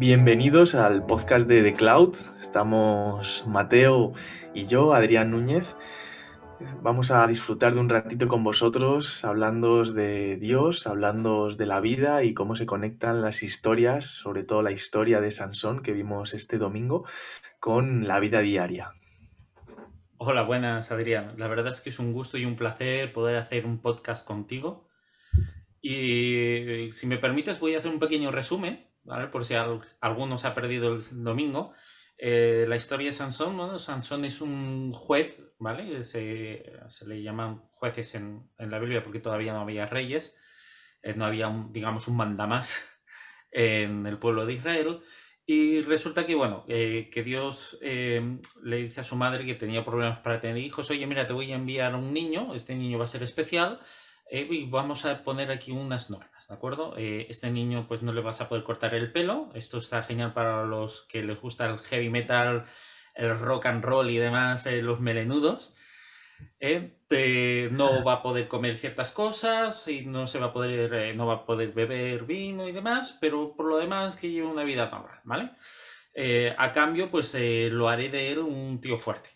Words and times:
Bienvenidos 0.00 0.74
al 0.74 1.04
podcast 1.04 1.46
de 1.46 1.62
The 1.62 1.74
Cloud. 1.74 2.16
Estamos 2.38 3.44
Mateo 3.46 4.14
y 4.54 4.64
yo, 4.64 4.94
Adrián 4.94 5.30
Núñez. 5.30 5.76
Vamos 6.80 7.10
a 7.10 7.26
disfrutar 7.26 7.74
de 7.74 7.80
un 7.80 7.90
ratito 7.90 8.26
con 8.26 8.42
vosotros, 8.42 9.26
hablando 9.26 9.84
de 9.84 10.38
Dios, 10.38 10.86
hablando 10.86 11.50
de 11.50 11.66
la 11.66 11.80
vida 11.80 12.24
y 12.24 12.32
cómo 12.32 12.56
se 12.56 12.64
conectan 12.64 13.20
las 13.20 13.42
historias, 13.42 14.06
sobre 14.06 14.42
todo 14.42 14.62
la 14.62 14.72
historia 14.72 15.20
de 15.20 15.30
Sansón 15.32 15.82
que 15.82 15.92
vimos 15.92 16.32
este 16.32 16.56
domingo, 16.56 17.04
con 17.58 18.08
la 18.08 18.20
vida 18.20 18.40
diaria. 18.40 18.94
Hola, 20.16 20.44
buenas 20.44 20.90
Adrián. 20.92 21.34
La 21.36 21.46
verdad 21.46 21.66
es 21.66 21.82
que 21.82 21.90
es 21.90 21.98
un 21.98 22.14
gusto 22.14 22.38
y 22.38 22.46
un 22.46 22.56
placer 22.56 23.12
poder 23.12 23.36
hacer 23.36 23.66
un 23.66 23.82
podcast 23.82 24.26
contigo. 24.26 24.88
Y 25.82 26.88
si 26.92 27.06
me 27.06 27.18
permites 27.18 27.60
voy 27.60 27.74
a 27.74 27.78
hacer 27.78 27.90
un 27.90 27.98
pequeño 27.98 28.30
resumen 28.30 28.88
por 29.30 29.44
si 29.44 29.54
alguno 29.54 30.38
se 30.38 30.46
ha 30.46 30.54
perdido 30.54 30.94
el 30.94 31.02
domingo. 31.24 31.72
Eh, 32.22 32.66
la 32.68 32.76
historia 32.76 33.06
de 33.06 33.12
Sansón, 33.12 33.56
bueno, 33.56 33.78
Sansón 33.78 34.26
es 34.26 34.42
un 34.42 34.92
juez, 34.92 35.42
¿vale? 35.58 36.04
Se, 36.04 36.62
le 37.06 37.22
llaman 37.22 37.62
jueces 37.70 38.14
en, 38.14 38.50
la 38.58 38.78
Biblia 38.78 39.02
porque 39.02 39.20
todavía 39.20 39.54
no 39.54 39.62
había 39.62 39.86
reyes, 39.86 40.36
eh, 41.02 41.14
no 41.14 41.24
había, 41.24 41.48
un, 41.48 41.72
digamos, 41.72 42.08
un 42.08 42.18
mandamás 42.18 43.00
en 43.50 44.06
el 44.06 44.18
pueblo 44.18 44.44
de 44.44 44.52
Israel. 44.52 45.00
Y 45.46 45.80
resulta 45.80 46.26
que, 46.26 46.34
bueno, 46.34 46.66
eh, 46.68 47.08
que 47.10 47.22
Dios 47.22 47.78
le 47.80 48.76
dice 48.76 49.00
a 49.00 49.04
su 49.04 49.16
madre 49.16 49.46
que 49.46 49.54
tenía 49.54 49.82
problemas 49.82 50.18
para 50.20 50.40
tener 50.40 50.58
hijos, 50.58 50.90
oye, 50.90 51.06
mira, 51.06 51.26
te 51.26 51.32
voy 51.32 51.50
a 51.52 51.56
enviar 51.56 51.94
un 51.94 52.12
niño, 52.12 52.54
este 52.54 52.76
niño 52.76 52.98
va 52.98 53.04
a 53.04 53.08
ser 53.08 53.22
especial, 53.22 53.80
y 54.30 54.64
vamos 54.66 55.04
a 55.04 55.22
poner 55.22 55.50
aquí 55.50 55.72
unas 55.72 56.10
normas. 56.10 56.40
¿de 56.50 56.56
acuerdo? 56.56 56.94
Eh, 56.96 57.26
este 57.30 57.48
niño 57.48 57.86
pues 57.86 58.02
no 58.02 58.12
le 58.12 58.20
vas 58.22 58.40
a 58.40 58.48
poder 58.48 58.64
cortar 58.64 58.92
el 58.94 59.12
pelo, 59.12 59.50
esto 59.54 59.78
está 59.78 60.02
genial 60.02 60.32
para 60.32 60.64
los 60.64 61.02
que 61.02 61.22
les 61.22 61.40
gusta 61.40 61.66
el 61.70 61.78
heavy 61.78 62.10
metal, 62.10 62.64
el 63.14 63.38
rock 63.38 63.66
and 63.66 63.84
roll 63.84 64.10
y 64.10 64.18
demás, 64.18 64.66
eh, 64.66 64.82
los 64.82 65.00
melenudos. 65.00 65.72
Eh, 66.58 67.68
no 67.70 68.02
va 68.02 68.14
a 68.14 68.22
poder 68.22 68.48
comer 68.48 68.74
ciertas 68.74 69.12
cosas 69.12 69.86
y 69.86 70.06
no 70.06 70.26
se 70.26 70.40
va 70.40 70.46
a 70.46 70.52
poder 70.52 71.14
no 71.14 71.26
va 71.26 71.34
a 71.34 71.44
poder 71.44 71.70
beber 71.72 72.24
vino 72.24 72.66
y 72.66 72.72
demás, 72.72 73.16
pero 73.20 73.54
por 73.54 73.66
lo 73.66 73.76
demás 73.76 74.16
que 74.16 74.30
lleve 74.30 74.46
una 74.48 74.64
vida 74.64 74.90
normal, 74.90 75.20
¿vale? 75.24 75.50
a 76.58 76.72
cambio, 76.72 77.10
pues 77.10 77.36
lo 77.38 77.88
haré 77.88 78.08
de 78.08 78.32
él 78.32 78.38
un 78.40 78.80
tío 78.80 78.96
fuerte. 78.96 79.30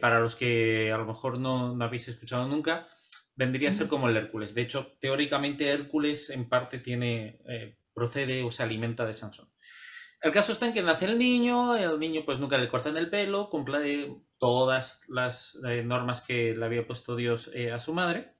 para 0.00 0.20
los 0.20 0.34
que 0.36 0.92
a 0.92 0.96
lo 0.96 1.04
mejor 1.04 1.38
no, 1.38 1.74
no 1.74 1.84
habéis 1.84 2.08
escuchado 2.08 2.46
nunca, 2.46 2.88
vendría 3.40 3.70
a 3.70 3.72
ser 3.72 3.88
como 3.88 4.06
el 4.06 4.18
Hércules. 4.18 4.54
De 4.54 4.60
hecho, 4.60 4.98
teóricamente 5.00 5.70
Hércules 5.70 6.28
en 6.28 6.46
parte 6.46 6.78
tiene, 6.78 7.40
eh, 7.48 7.78
procede 7.94 8.42
o 8.42 8.50
se 8.50 8.62
alimenta 8.62 9.06
de 9.06 9.14
Sansón. 9.14 9.50
El 10.20 10.30
caso 10.30 10.52
está 10.52 10.66
en 10.66 10.74
que 10.74 10.82
nace 10.82 11.06
el 11.06 11.18
niño, 11.18 11.74
el 11.74 11.98
niño 11.98 12.22
pues 12.26 12.38
nunca 12.38 12.58
le 12.58 12.68
cortan 12.68 12.98
el 12.98 13.08
pelo, 13.08 13.48
cumple 13.48 14.14
todas 14.36 15.00
las 15.08 15.58
eh, 15.66 15.82
normas 15.82 16.20
que 16.20 16.54
le 16.54 16.66
había 16.66 16.86
puesto 16.86 17.16
Dios 17.16 17.50
eh, 17.54 17.72
a 17.72 17.78
su 17.78 17.94
madre. 17.94 18.34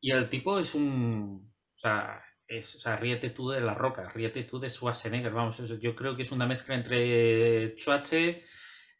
Y 0.00 0.12
el 0.12 0.28
tipo 0.28 0.60
es 0.60 0.76
un... 0.76 1.52
O 1.74 1.76
sea, 1.76 2.22
es, 2.46 2.76
o 2.76 2.78
sea, 2.78 2.94
ríete 2.94 3.30
tú 3.30 3.50
de 3.50 3.60
la 3.60 3.74
roca, 3.74 4.08
ríete 4.14 4.44
tú 4.44 4.60
de 4.60 4.70
Schwarzenegger, 4.70 5.32
vamos, 5.32 5.80
yo 5.80 5.96
creo 5.96 6.14
que 6.14 6.22
es 6.22 6.30
una 6.30 6.46
mezcla 6.46 6.76
entre 6.76 7.74
Chuache 7.74 8.44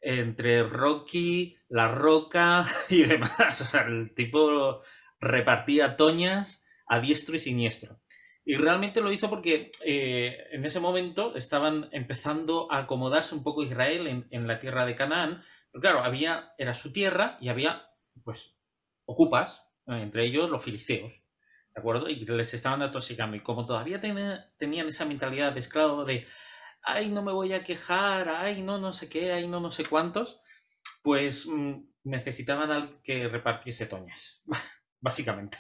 entre 0.05 0.63
Rocky, 0.63 1.57
La 1.69 1.89
Roca 1.89 2.67
y 2.91 3.03
demás. 3.03 3.61
O 3.61 3.65
sea, 3.65 3.83
el 3.83 4.15
tipo 4.15 4.83
repartía 5.19 5.97
toñas 5.97 6.67
a 6.87 7.01
diestro 7.01 7.35
y 7.35 7.39
siniestro. 7.39 7.99
Y 8.45 8.57
realmente 8.57 9.01
lo 9.01 9.11
hizo 9.11 9.31
porque 9.31 9.71
eh, 9.85 10.37
en 10.53 10.67
ese 10.67 10.79
momento 10.79 11.35
estaban 11.35 11.89
empezando 11.93 12.71
a 12.71 12.81
acomodarse 12.81 13.35
un 13.35 13.43
poco 13.43 13.63
Israel 13.63 14.27
en, 14.31 14.47
la 14.47 14.59
tierra 14.59 14.85
de 14.85 14.95
Canaán. 14.95 15.41
Pero 15.73 15.81
claro, 15.81 16.05
había, 16.05 16.53
era 16.59 16.75
su 16.75 16.93
tierra 16.93 17.39
y 17.41 17.49
había, 17.49 17.89
pues, 18.23 18.59
ocupas, 19.07 19.73
eh, 19.87 20.01
entre 20.03 20.27
ellos 20.27 20.51
los 20.51 20.63
filisteos. 20.63 21.23
¿De 21.75 21.81
acuerdo? 21.81 22.11
Y 22.11 22.17
les 22.27 22.53
estaban 22.53 22.83
atoxicando. 22.83 23.35
Y 23.35 23.41
como 23.41 23.65
todavía 23.65 23.99
tenían 23.99 24.87
esa 24.87 25.07
mentalidad 25.07 25.53
de 25.53 25.61
esclavo 25.61 26.05
de 26.05 26.27
ay, 26.85 27.11
no 27.11 27.23
me 27.23 27.33
voy 27.33 27.53
a 27.53 27.65
quejar, 27.65 28.29
ay, 28.29 28.63
no, 28.63 28.79
no 28.79 28.93
sé 28.93 29.09
qué, 29.09 29.33
ay, 29.33 29.49
no, 29.49 29.61
no 29.61 29.71
sé 29.71 29.85
cuántos, 29.85 30.41
pues 31.03 31.47
mm, 31.47 31.75
necesitaban 32.05 33.01
que 33.03 33.29
repartiese 33.29 33.87
toñas, 33.87 34.43
básicamente. 35.01 35.59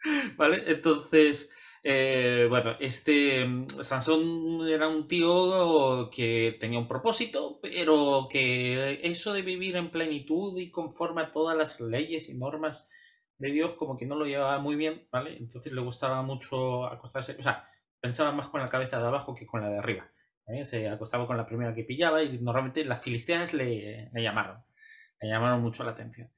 ¿Vale? 0.36 0.64
Entonces, 0.66 1.54
eh, 1.82 2.46
bueno, 2.48 2.76
este 2.80 3.44
mm, 3.44 3.66
Sansón 3.68 4.68
era 4.68 4.88
un 4.88 5.08
tío 5.08 6.10
que 6.10 6.56
tenía 6.60 6.78
un 6.78 6.88
propósito, 6.88 7.58
pero 7.62 8.26
que 8.30 9.00
eso 9.02 9.32
de 9.32 9.42
vivir 9.42 9.76
en 9.76 9.90
plenitud 9.90 10.58
y 10.58 10.70
conforme 10.70 11.22
a 11.22 11.32
todas 11.32 11.56
las 11.56 11.80
leyes 11.80 12.28
y 12.28 12.36
normas 12.38 12.88
de 13.38 13.50
Dios, 13.50 13.74
como 13.74 13.96
que 13.96 14.06
no 14.06 14.16
lo 14.16 14.26
llevaba 14.26 14.58
muy 14.58 14.76
bien, 14.76 15.08
¿vale? 15.10 15.36
Entonces 15.38 15.72
le 15.72 15.80
gustaba 15.80 16.22
mucho 16.22 16.86
acostarse, 16.86 17.36
o 17.38 17.42
sea, 17.42 17.66
pensaba 18.00 18.32
más 18.32 18.48
con 18.48 18.60
la 18.60 18.68
cabeza 18.68 18.98
de 19.00 19.06
abajo 19.06 19.34
que 19.34 19.46
con 19.46 19.62
la 19.62 19.70
de 19.70 19.78
arriba. 19.78 20.10
¿Eh? 20.52 20.64
Se 20.64 20.88
acostaba 20.88 21.26
con 21.26 21.36
la 21.36 21.46
primera 21.46 21.74
que 21.74 21.84
pillaba 21.84 22.22
y 22.22 22.38
normalmente 22.38 22.84
las 22.84 23.02
filisteas 23.02 23.54
le, 23.54 24.10
llamaron. 24.14 24.62
Le 25.20 25.28
llamaron 25.28 25.60
mucho 25.60 25.84
la 25.84 25.92
atención. 25.92 26.30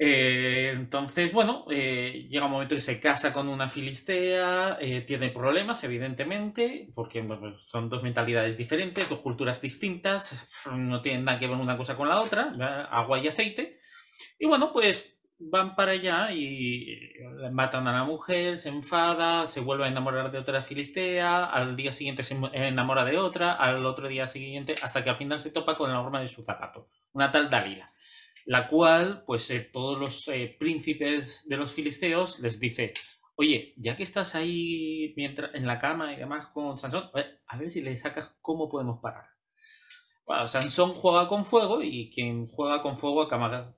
Eh, 0.00 0.70
entonces, 0.74 1.32
bueno, 1.32 1.64
eh, 1.70 2.28
llega 2.30 2.46
un 2.46 2.52
momento 2.52 2.76
que 2.76 2.80
se 2.80 3.00
casa 3.00 3.32
con 3.32 3.48
una 3.48 3.68
filistea, 3.68 4.78
tiene 5.06 5.30
problemas, 5.30 5.82
evidentemente, 5.82 6.88
porque 6.94 7.22
pues, 7.22 7.62
son 7.62 7.88
dos 7.88 8.02
mentalidades 8.02 8.56
diferentes, 8.56 9.08
dos 9.08 9.20
culturas 9.20 9.60
distintas, 9.60 10.66
no 10.72 11.00
tienen 11.00 11.24
nada 11.24 11.38
que 11.38 11.48
ver 11.48 11.56
una 11.56 11.76
cosa 11.76 11.96
con 11.96 12.08
la 12.08 12.20
otra, 12.20 12.52
agua 12.90 13.18
y 13.18 13.28
aceite. 13.28 13.78
Y 14.38 14.46
bueno, 14.46 14.72
pues 14.72 15.17
van 15.38 15.76
para 15.76 15.92
allá 15.92 16.32
y 16.32 17.12
matan 17.52 17.86
a 17.86 17.92
la 17.92 18.04
mujer, 18.04 18.58
se 18.58 18.68
enfada, 18.68 19.46
se 19.46 19.60
vuelve 19.60 19.84
a 19.84 19.88
enamorar 19.88 20.30
de 20.32 20.38
otra 20.38 20.62
filistea, 20.62 21.44
al 21.44 21.76
día 21.76 21.92
siguiente 21.92 22.22
se 22.22 22.36
enamora 22.52 23.04
de 23.04 23.18
otra, 23.18 23.52
al 23.52 23.86
otro 23.86 24.08
día 24.08 24.26
siguiente, 24.26 24.74
hasta 24.82 25.02
que 25.02 25.10
al 25.10 25.16
final 25.16 25.38
se 25.38 25.50
topa 25.50 25.76
con 25.76 25.90
la 25.90 25.96
norma 25.96 26.20
de 26.20 26.28
su 26.28 26.42
zapato, 26.42 26.88
una 27.12 27.30
tal 27.30 27.48
Dalila, 27.48 27.88
la 28.46 28.68
cual, 28.68 29.22
pues 29.26 29.48
eh, 29.50 29.60
todos 29.60 29.98
los 29.98 30.28
eh, 30.28 30.56
príncipes 30.58 31.46
de 31.48 31.56
los 31.56 31.72
filisteos 31.72 32.40
les 32.40 32.58
dice, 32.58 32.92
oye, 33.36 33.74
ya 33.76 33.96
que 33.96 34.02
estás 34.02 34.34
ahí 34.34 35.14
mientras, 35.16 35.54
en 35.54 35.66
la 35.66 35.78
cama 35.78 36.12
y 36.12 36.16
demás 36.16 36.48
con 36.48 36.76
Sansón, 36.78 37.10
a 37.46 37.56
ver 37.56 37.70
si 37.70 37.80
le 37.80 37.94
sacas 37.94 38.36
cómo 38.40 38.68
podemos 38.68 38.98
parar. 39.00 39.26
Bueno, 40.26 40.46
Sansón 40.46 40.94
juega 40.94 41.28
con 41.28 41.46
fuego 41.46 41.80
y 41.80 42.10
quien 42.10 42.46
juega 42.48 42.82
con 42.82 42.98
fuego 42.98 43.22
acaba 43.22 43.74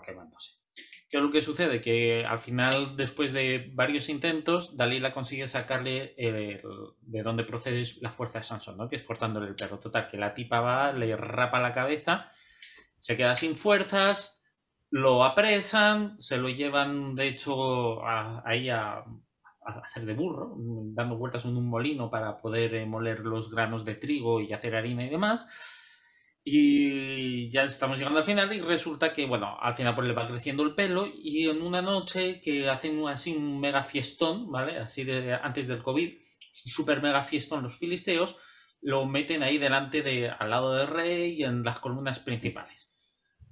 quemándose. 0.00 0.63
¿Qué 1.08 1.18
es 1.18 1.22
lo 1.22 1.30
que 1.30 1.42
sucede? 1.42 1.80
Que 1.80 2.24
al 2.24 2.38
final, 2.38 2.96
después 2.96 3.32
de 3.32 3.70
varios 3.74 4.08
intentos, 4.08 4.76
Dalila 4.76 5.12
consigue 5.12 5.46
sacarle 5.46 6.14
de 6.16 7.22
dónde 7.22 7.44
procede 7.44 7.84
la 8.00 8.10
fuerza 8.10 8.38
de 8.38 8.44
Sansón, 8.44 8.76
¿no? 8.76 8.88
que 8.88 8.96
es 8.96 9.02
cortándole 9.02 9.48
el 9.48 9.54
perro. 9.54 9.78
Total, 9.78 10.08
que 10.08 10.16
la 10.16 10.34
tipa 10.34 10.60
va, 10.60 10.92
le 10.92 11.14
rapa 11.16 11.60
la 11.60 11.72
cabeza, 11.72 12.30
se 12.98 13.16
queda 13.16 13.36
sin 13.36 13.54
fuerzas, 13.54 14.40
lo 14.90 15.24
apresan, 15.24 16.20
se 16.20 16.36
lo 16.36 16.48
llevan, 16.48 17.14
de 17.14 17.28
hecho, 17.28 18.04
ahí 18.06 18.70
a, 18.70 18.98
a, 18.98 19.78
hacer 19.82 20.06
de 20.06 20.14
burro, 20.14 20.54
dando 20.56 21.16
vueltas 21.16 21.44
en 21.44 21.56
un 21.56 21.68
molino 21.68 22.10
para 22.10 22.40
poder 22.40 22.74
eh, 22.74 22.86
moler 22.86 23.20
los 23.20 23.50
granos 23.50 23.84
de 23.84 23.94
trigo 23.94 24.40
y 24.40 24.52
hacer 24.52 24.74
harina 24.74 25.04
y 25.04 25.10
demás 25.10 25.82
y 26.46 27.48
ya 27.48 27.62
estamos 27.62 27.96
llegando 27.96 28.18
al 28.18 28.24
final 28.24 28.52
y 28.52 28.60
resulta 28.60 29.14
que, 29.14 29.24
bueno, 29.24 29.56
al 29.58 29.72
final 29.72 29.94
pues 29.94 30.06
le 30.06 30.12
va 30.12 30.28
creciendo 30.28 30.62
el 30.62 30.74
pelo 30.74 31.08
y 31.12 31.48
en 31.48 31.62
una 31.62 31.80
noche 31.80 32.38
que 32.40 32.68
hacen 32.68 33.06
así 33.08 33.34
un 33.34 33.58
mega 33.58 33.82
fiestón, 33.82 34.50
¿vale? 34.50 34.78
Así 34.78 35.04
de 35.04 35.32
antes 35.34 35.66
del 35.68 35.82
COVID, 35.82 36.18
super 36.66 37.00
mega 37.00 37.22
fiestón 37.22 37.62
los 37.62 37.78
filisteos, 37.78 38.36
lo 38.82 39.06
meten 39.06 39.42
ahí 39.42 39.56
delante 39.56 40.02
de, 40.02 40.28
al 40.28 40.50
lado 40.50 40.74
del 40.74 40.88
rey 40.88 41.32
y 41.32 41.44
en 41.44 41.62
las 41.62 41.78
columnas 41.78 42.20
principales. 42.20 42.92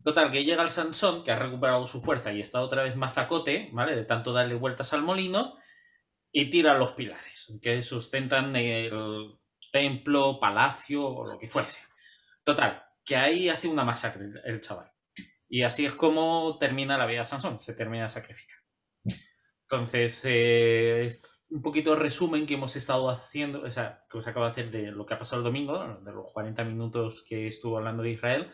Total, 0.04 0.30
que 0.30 0.44
llega 0.44 0.62
el 0.62 0.68
Sansón, 0.68 1.24
que 1.24 1.30
ha 1.30 1.38
recuperado 1.38 1.86
su 1.86 2.02
fuerza 2.02 2.32
y 2.32 2.40
está 2.40 2.60
otra 2.60 2.82
vez 2.82 2.96
mazacote, 2.96 3.70
¿vale? 3.72 3.96
De 3.96 4.04
tanto 4.04 4.34
darle 4.34 4.54
vueltas 4.56 4.92
al 4.92 5.02
molino, 5.02 5.56
y 6.30 6.50
tira 6.50 6.76
los 6.76 6.92
pilares, 6.92 7.52
que 7.62 7.80
sustentan 7.80 8.54
el 8.56 9.38
templo, 9.70 10.38
palacio 10.40 11.06
o 11.06 11.26
lo 11.26 11.38
que 11.38 11.46
fuese. 11.46 11.78
Total, 12.44 12.82
que 13.04 13.16
ahí 13.16 13.48
hace 13.48 13.68
una 13.68 13.84
masacre 13.84 14.26
el, 14.44 14.60
chaval. 14.60 14.90
Y 15.48 15.62
así 15.62 15.84
es 15.84 15.94
como 15.94 16.56
termina 16.58 16.98
la 16.98 17.06
vida 17.06 17.20
de 17.20 17.26
Sansón, 17.26 17.58
se 17.58 17.74
termina 17.74 18.04
de 18.04 18.08
sacrificar. 18.08 18.58
Entonces, 19.62 20.22
eh, 20.26 21.06
es 21.06 21.46
un 21.50 21.62
poquito 21.62 21.96
resumen 21.96 22.44
que 22.44 22.54
hemos 22.54 22.76
estado 22.76 23.08
haciendo, 23.08 23.62
o 23.62 23.70
sea, 23.70 24.04
que 24.10 24.18
os 24.18 24.26
acabo 24.26 24.44
de 24.44 24.50
hacer 24.50 24.70
de 24.70 24.90
lo 24.90 25.06
que 25.06 25.14
ha 25.14 25.18
pasado 25.18 25.38
el 25.38 25.44
domingo, 25.44 26.00
de 26.02 26.12
los 26.12 26.26
40 26.32 26.64
minutos 26.64 27.24
que 27.26 27.46
estuvo 27.46 27.78
hablando 27.78 28.02
de 28.02 28.10
Israel. 28.10 28.50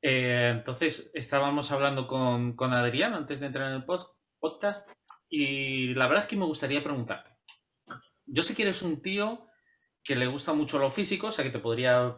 Eh, 0.00 0.50
entonces, 0.56 1.10
estábamos 1.12 1.72
hablando 1.72 2.06
con, 2.06 2.54
con, 2.56 2.72
Adrián 2.72 3.12
antes 3.12 3.40
de 3.40 3.46
entrar 3.46 3.68
en 3.68 3.76
el 3.76 3.84
podcast 4.38 4.88
y 5.28 5.94
la 5.94 6.06
verdad 6.06 6.24
es 6.24 6.28
que 6.30 6.36
me 6.36 6.46
gustaría 6.46 6.82
preguntarte. 6.82 7.32
Yo 8.24 8.42
sé 8.42 8.54
que 8.54 8.62
eres 8.62 8.80
un 8.82 9.02
tío 9.02 9.46
que 10.02 10.16
le 10.16 10.26
gusta 10.26 10.54
mucho 10.54 10.78
lo 10.78 10.90
físico, 10.90 11.26
o 11.26 11.30
sea, 11.30 11.44
que 11.44 11.50
te 11.50 11.58
podría 11.58 12.16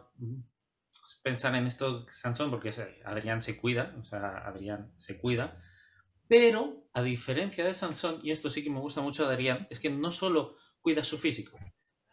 pensar 1.23 1.55
en 1.55 1.65
esto 1.65 2.05
Sansón, 2.09 2.51
porque 2.51 2.71
Adrián 3.05 3.41
se 3.41 3.57
cuida, 3.57 3.95
o 3.99 4.03
sea, 4.03 4.45
Adrián 4.45 4.93
se 4.97 5.17
cuida, 5.17 5.63
pero 6.27 6.87
a 6.93 7.01
diferencia 7.01 7.65
de 7.65 7.73
Sansón, 7.73 8.19
y 8.23 8.31
esto 8.31 8.49
sí 8.49 8.63
que 8.63 8.69
me 8.69 8.79
gusta 8.79 9.01
mucho 9.01 9.25
de 9.25 9.33
Adrián, 9.33 9.67
es 9.69 9.79
que 9.79 9.89
no 9.89 10.11
solo 10.11 10.57
cuida 10.81 11.03
su 11.03 11.17
físico, 11.17 11.57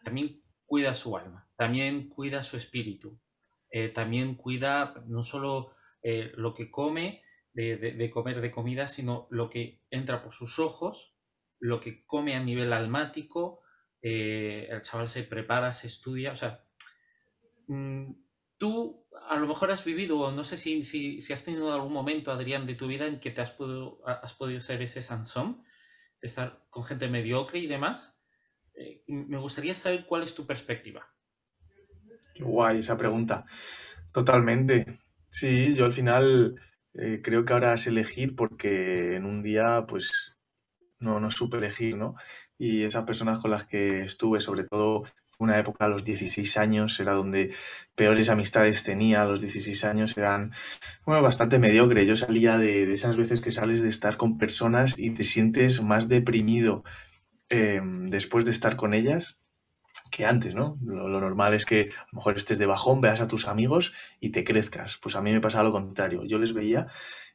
también 0.03 0.41
cuida 0.65 0.95
su 0.95 1.17
alma, 1.17 1.49
también 1.57 2.07
cuida 2.07 2.41
su 2.41 2.55
espíritu, 2.55 3.19
eh, 3.69 3.89
también 3.89 4.35
cuida 4.35 4.93
no 5.05 5.23
solo 5.23 5.71
eh, 6.01 6.31
lo 6.35 6.53
que 6.53 6.71
come, 6.71 7.21
de, 7.53 8.09
comer 8.09 8.39
de 8.39 8.49
comida, 8.49 8.87
sino 8.87 9.27
lo 9.29 9.49
que 9.49 9.81
entra 9.89 10.23
por 10.23 10.31
sus 10.31 10.59
ojos, 10.59 11.17
lo 11.59 11.81
que 11.81 12.05
come 12.05 12.35
a 12.35 12.39
nivel 12.43 12.71
almático, 12.71 13.59
eh, 14.01 14.67
el 14.69 14.81
chaval 14.81 15.09
se 15.09 15.23
prepara, 15.23 15.73
se 15.73 15.87
estudia, 15.87 16.31
o 16.31 16.35
sea, 16.35 16.63
mm, 17.67 18.11
tú 18.61 19.07
a 19.27 19.37
lo 19.37 19.47
mejor 19.47 19.71
has 19.71 19.83
vivido, 19.83 20.19
o 20.19 20.31
no 20.31 20.43
sé 20.43 20.55
si, 20.55 20.83
si, 20.83 21.33
has 21.33 21.43
tenido 21.43 21.73
algún 21.73 21.91
momento, 21.91 22.31
Adrián, 22.31 22.67
de 22.67 22.75
tu 22.75 22.85
vida 22.85 23.07
en 23.07 23.19
que 23.19 23.31
te 23.31 23.41
has 23.41 23.49
podido, 23.49 23.99
has 24.05 24.35
podido 24.35 24.61
ser 24.61 24.83
ese 24.83 25.01
Sansón, 25.01 25.63
de 26.21 26.27
estar 26.27 26.63
con 26.69 26.83
gente 26.83 27.09
mediocre 27.09 27.57
y 27.57 27.65
demás. 27.65 28.21
Eh, 28.75 29.03
me 29.07 29.39
gustaría 29.39 29.73
saber 29.73 30.05
cuál 30.05 30.21
es 30.21 30.35
tu 30.35 30.45
perspectiva. 30.45 31.11
Qué 32.35 32.43
guay 32.43 32.77
esa 32.77 32.95
pregunta. 32.95 33.47
Totalmente. 34.13 34.99
Sí, 35.31 35.73
yo 35.73 35.85
al 35.85 35.93
final 35.93 36.61
eh, 36.93 37.21
creo 37.23 37.43
que 37.43 37.53
ahora 37.53 37.73
es 37.73 37.87
elegir 37.87 38.35
porque 38.35 39.15
en 39.15 39.25
un 39.25 39.41
día 39.41 39.85
pues 39.87 40.37
no, 40.99 41.19
no 41.19 41.31
supe 41.31 41.57
elegir, 41.57 41.97
¿no? 41.97 42.13
Y 42.59 42.83
esas 42.83 43.05
personas 43.05 43.39
con 43.39 43.49
las 43.49 43.65
que 43.65 44.01
estuve, 44.01 44.39
sobre 44.39 44.65
todo 44.65 45.05
una 45.43 45.59
época 45.59 45.85
a 45.85 45.89
los 45.89 46.03
16 46.03 46.57
años, 46.57 46.99
era 46.99 47.13
donde 47.13 47.53
peores 47.95 48.29
amistades 48.29 48.83
tenía, 48.83 49.21
a 49.21 49.25
los 49.25 49.41
16 49.41 49.83
años 49.85 50.17
eran, 50.17 50.53
bueno, 51.05 51.21
bastante 51.21 51.59
mediocre. 51.59 52.05
Yo 52.05 52.15
salía 52.15 52.57
de, 52.57 52.93
esas 52.93 53.15
veces 53.17 53.41
que 53.41 53.51
sales 53.51 53.81
de 53.81 53.89
estar 53.89 54.17
con 54.17 54.37
personas 54.37 54.97
y 54.97 55.11
te 55.11 55.23
sientes 55.23 55.81
más 55.81 56.07
deprimido 56.07 56.83
Em, 57.51 58.09
después 58.09 58.45
de 58.45 58.51
estar 58.51 58.77
con 58.77 58.93
ellas 58.93 59.37
que 60.09 60.25
antes, 60.25 60.55
¿no? 60.55 60.77
Lo, 60.85 61.19
normal 61.19 61.53
es 61.53 61.65
que 61.65 61.89
a 61.93 62.05
lo 62.13 62.19
mejor 62.19 62.37
estés 62.37 62.57
de 62.57 62.65
bajón, 62.65 63.01
veas 63.01 63.19
a 63.19 63.27
tus 63.27 63.45
amigos 63.45 63.93
y 64.21 64.29
te 64.29 64.45
crezcas. 64.45 64.97
Pues 64.97 65.17
a 65.17 65.21
mí 65.21 65.33
me 65.33 65.41
pasaba 65.41 65.65
lo 65.65 65.73
contrario. 65.73 66.23
Yo 66.23 66.39
les 66.39 66.53
veía 66.53 66.87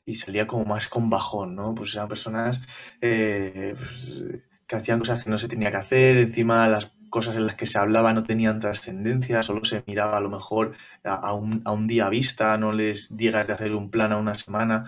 y 0.06 0.14
salía 0.14 0.46
como 0.46 0.64
más 0.64 0.88
con 0.88 1.10
bajón, 1.10 1.54
¿no? 1.54 1.74
Pues 1.74 1.94
eran 1.94 2.08
personas 2.08 2.62
eh, 3.02 3.74
pues, 3.76 4.42
que 4.66 4.76
hacían 4.76 5.00
cosas 5.00 5.22
que 5.22 5.30
no 5.30 5.36
se 5.36 5.48
tenía 5.48 5.70
que 5.70 5.76
hacer, 5.76 6.16
encima 6.16 6.66
las 6.66 6.86
cosas 7.10 7.36
en 7.36 7.46
las 7.46 7.54
que 7.54 7.66
se 7.66 7.78
hablaba 7.78 8.12
no 8.12 8.22
tenían 8.22 8.60
trascendencia, 8.60 9.42
solo 9.42 9.64
se 9.64 9.84
miraba 9.86 10.16
a 10.16 10.20
lo 10.20 10.30
mejor 10.30 10.74
a, 11.04 11.32
un, 11.34 11.62
a 11.64 11.72
un 11.72 11.86
día 11.86 12.08
vista, 12.08 12.56
no 12.58 12.72
les 12.72 13.16
digas 13.16 13.46
de 13.46 13.52
hacer 13.52 13.74
un 13.74 13.90
plan 13.90 14.12
a 14.12 14.18
una 14.18 14.34
semana. 14.34 14.84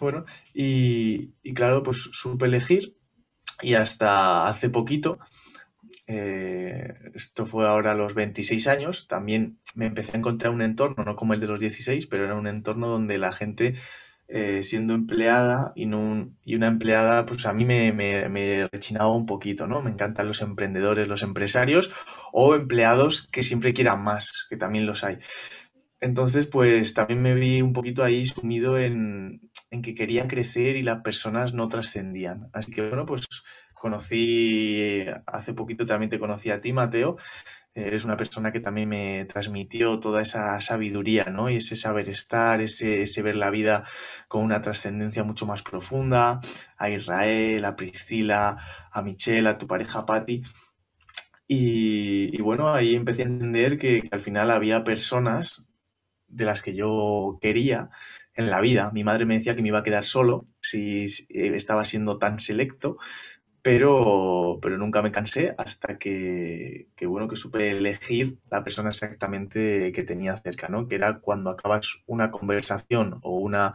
Bueno, 0.00 0.24
y, 0.54 1.34
y 1.42 1.54
claro, 1.54 1.82
pues 1.82 2.08
supe 2.12 2.46
elegir 2.46 2.96
y 3.62 3.74
hasta 3.74 4.46
hace 4.48 4.68
poquito, 4.68 5.18
eh, 6.06 6.94
esto 7.14 7.46
fue 7.46 7.66
ahora 7.66 7.92
a 7.92 7.94
los 7.94 8.14
26 8.14 8.68
años, 8.68 9.08
también 9.08 9.58
me 9.74 9.86
empecé 9.86 10.12
a 10.12 10.18
encontrar 10.18 10.52
un 10.52 10.62
entorno, 10.62 11.04
no 11.04 11.16
como 11.16 11.34
el 11.34 11.40
de 11.40 11.48
los 11.48 11.58
16, 11.58 12.06
pero 12.06 12.24
era 12.24 12.36
un 12.36 12.46
entorno 12.46 12.88
donde 12.88 13.18
la 13.18 13.32
gente, 13.32 13.74
eh, 14.28 14.62
siendo 14.62 14.94
empleada 14.94 15.72
y, 15.76 15.86
no 15.86 16.32
y 16.44 16.56
una 16.56 16.66
empleada, 16.66 17.26
pues 17.26 17.46
a 17.46 17.52
mí 17.52 17.64
me, 17.64 17.92
me, 17.92 18.68
rechinaba 18.68 19.14
un 19.14 19.26
poquito, 19.26 19.66
¿no? 19.66 19.82
Me 19.82 19.90
encantan 19.90 20.26
los 20.26 20.42
emprendedores, 20.42 21.08
los 21.08 21.22
empresarios 21.22 21.90
o 22.32 22.54
empleados 22.54 23.28
que 23.28 23.42
siempre 23.42 23.72
quieran 23.74 24.02
más, 24.02 24.46
que 24.50 24.56
también 24.56 24.86
los 24.86 25.04
hay. 25.04 25.18
Entonces, 26.00 26.46
pues 26.46 26.92
también 26.94 27.22
me 27.22 27.34
vi 27.34 27.62
un 27.62 27.72
poquito 27.72 28.04
ahí 28.04 28.26
sumido 28.26 28.78
en, 28.78 29.40
en 29.70 29.82
que 29.82 29.94
quería 29.94 30.28
crecer 30.28 30.76
y 30.76 30.82
las 30.82 31.02
personas 31.02 31.54
no 31.54 31.68
trascendían. 31.68 32.48
Así 32.52 32.72
que 32.72 32.82
bueno, 32.88 33.06
pues 33.06 33.26
conocí, 33.74 35.04
hace 35.26 35.54
poquito 35.54 35.86
también 35.86 36.10
te 36.10 36.18
conocí 36.18 36.50
a 36.50 36.60
ti, 36.60 36.72
Mateo. 36.72 37.16
Eres 37.76 38.06
una 38.06 38.16
persona 38.16 38.52
que 38.52 38.60
también 38.60 38.88
me 38.88 39.26
transmitió 39.26 40.00
toda 40.00 40.22
esa 40.22 40.58
sabiduría, 40.62 41.24
¿no? 41.26 41.50
Y 41.50 41.56
ese 41.56 41.76
saber 41.76 42.08
estar, 42.08 42.62
ese, 42.62 43.02
ese 43.02 43.20
ver 43.22 43.36
la 43.36 43.50
vida 43.50 43.84
con 44.28 44.42
una 44.42 44.62
trascendencia 44.62 45.24
mucho 45.24 45.44
más 45.44 45.62
profunda. 45.62 46.40
A 46.78 46.88
Israel, 46.88 47.64
a 47.66 47.76
Priscila, 47.76 48.56
a 48.90 49.02
Michelle, 49.02 49.48
a 49.48 49.58
tu 49.58 49.66
pareja 49.66 50.06
Patti. 50.06 50.42
Y, 51.48 52.40
bueno, 52.40 52.74
ahí 52.74 52.94
empecé 52.94 53.22
a 53.22 53.26
entender 53.26 53.78
que 53.78 54.02
al 54.10 54.20
final 54.20 54.50
había 54.50 54.82
personas 54.82 55.68
de 56.28 56.44
las 56.44 56.62
que 56.62 56.74
yo 56.74 57.38
quería 57.40 57.90
en 58.34 58.50
la 58.50 58.60
vida. 58.60 58.90
Mi 58.92 59.04
madre 59.04 59.26
me 59.26 59.34
decía 59.38 59.54
que 59.54 59.62
me 59.62 59.68
iba 59.68 59.78
a 59.80 59.82
quedar 59.84 60.04
solo 60.04 60.44
si 60.60 61.06
eh, 61.28 61.52
estaba 61.54 61.84
siendo 61.84 62.18
tan 62.18 62.40
selecto, 62.40 62.98
pero, 63.66 64.60
pero 64.62 64.78
nunca 64.78 65.02
me 65.02 65.10
cansé 65.10 65.52
hasta 65.58 65.98
que, 65.98 66.86
bueno, 67.02 67.26
que 67.26 67.34
supe 67.34 67.72
elegir 67.72 68.38
la 68.48 68.62
persona 68.62 68.90
exactamente 68.90 69.90
que 69.90 70.04
tenía 70.04 70.36
cerca, 70.36 70.68
¿no? 70.68 70.86
Que 70.86 70.94
era 70.94 71.18
cuando 71.18 71.50
acabas 71.50 71.96
una 72.06 72.30
conversación 72.30 73.18
o 73.22 73.40
una, 73.40 73.74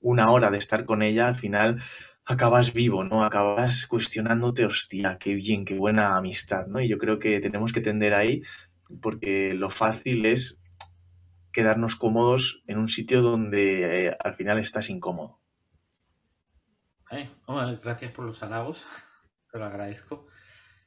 una 0.00 0.30
hora 0.30 0.52
de 0.52 0.58
estar 0.58 0.84
con 0.84 1.02
ella, 1.02 1.26
al 1.26 1.34
final 1.34 1.82
acabas 2.24 2.72
vivo, 2.72 3.02
¿no? 3.02 3.24
Acabas 3.24 3.88
cuestionándote, 3.88 4.66
hostia, 4.66 5.18
qué 5.18 5.34
bien, 5.34 5.64
qué 5.64 5.76
buena 5.76 6.16
amistad, 6.16 6.68
¿no? 6.68 6.80
Y 6.80 6.88
yo 6.88 6.98
creo 6.98 7.18
que 7.18 7.40
tenemos 7.40 7.72
que 7.72 7.80
tender 7.80 8.14
ahí 8.14 8.42
porque 9.02 9.52
lo 9.52 9.68
fácil 9.68 10.26
es 10.26 10.62
quedarnos 11.50 11.96
cómodos 11.96 12.62
en 12.68 12.78
un 12.78 12.86
sitio 12.86 13.20
donde 13.20 14.06
eh, 14.06 14.16
al 14.22 14.34
final 14.34 14.60
estás 14.60 14.90
incómodo. 14.90 15.40
Eh, 17.10 17.28
gracias 17.82 18.12
por 18.12 18.26
los 18.26 18.40
halagos, 18.44 18.86
te 19.54 19.60
lo 19.60 19.66
agradezco. 19.66 20.26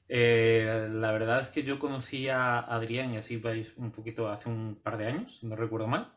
Eh, 0.10 0.90
la 0.92 1.14
verdad 1.14 1.40
es 1.40 1.50
que 1.50 1.64
yo 1.64 1.80
conocí 1.80 2.28
a 2.28 2.60
Adrián 2.60 3.14
y 3.14 3.18
así 3.18 3.38
vais 3.38 3.72
un 3.78 3.94
poquito 3.94 4.30
hace 4.30 4.50
un 4.50 4.82
par 4.84 4.98
de 4.98 5.08
años, 5.08 5.38
si 5.40 5.48
no 5.48 5.56
recuerdo 5.56 5.88
mal, 5.88 6.14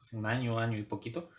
hace 0.00 0.16
un 0.16 0.24
año, 0.24 0.58
año 0.58 0.78
y 0.78 0.82
poquito. 0.82 1.30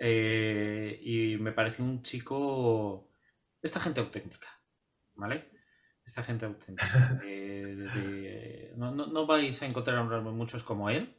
y 0.00 1.36
me 1.38 1.52
pareció 1.52 1.84
un 1.84 2.02
chico, 2.02 3.10
esta 3.60 3.80
gente 3.80 4.00
auténtica, 4.00 4.48
¿vale? 5.14 5.50
Esta 6.06 6.22
gente 6.22 6.46
auténtica. 6.46 7.20
no, 8.76 8.92
no, 8.92 9.06
no, 9.06 9.26
vais 9.26 9.62
a 9.62 9.66
encontrar 9.66 10.02
muchos 10.22 10.64
como 10.64 10.88
él, 10.88 11.14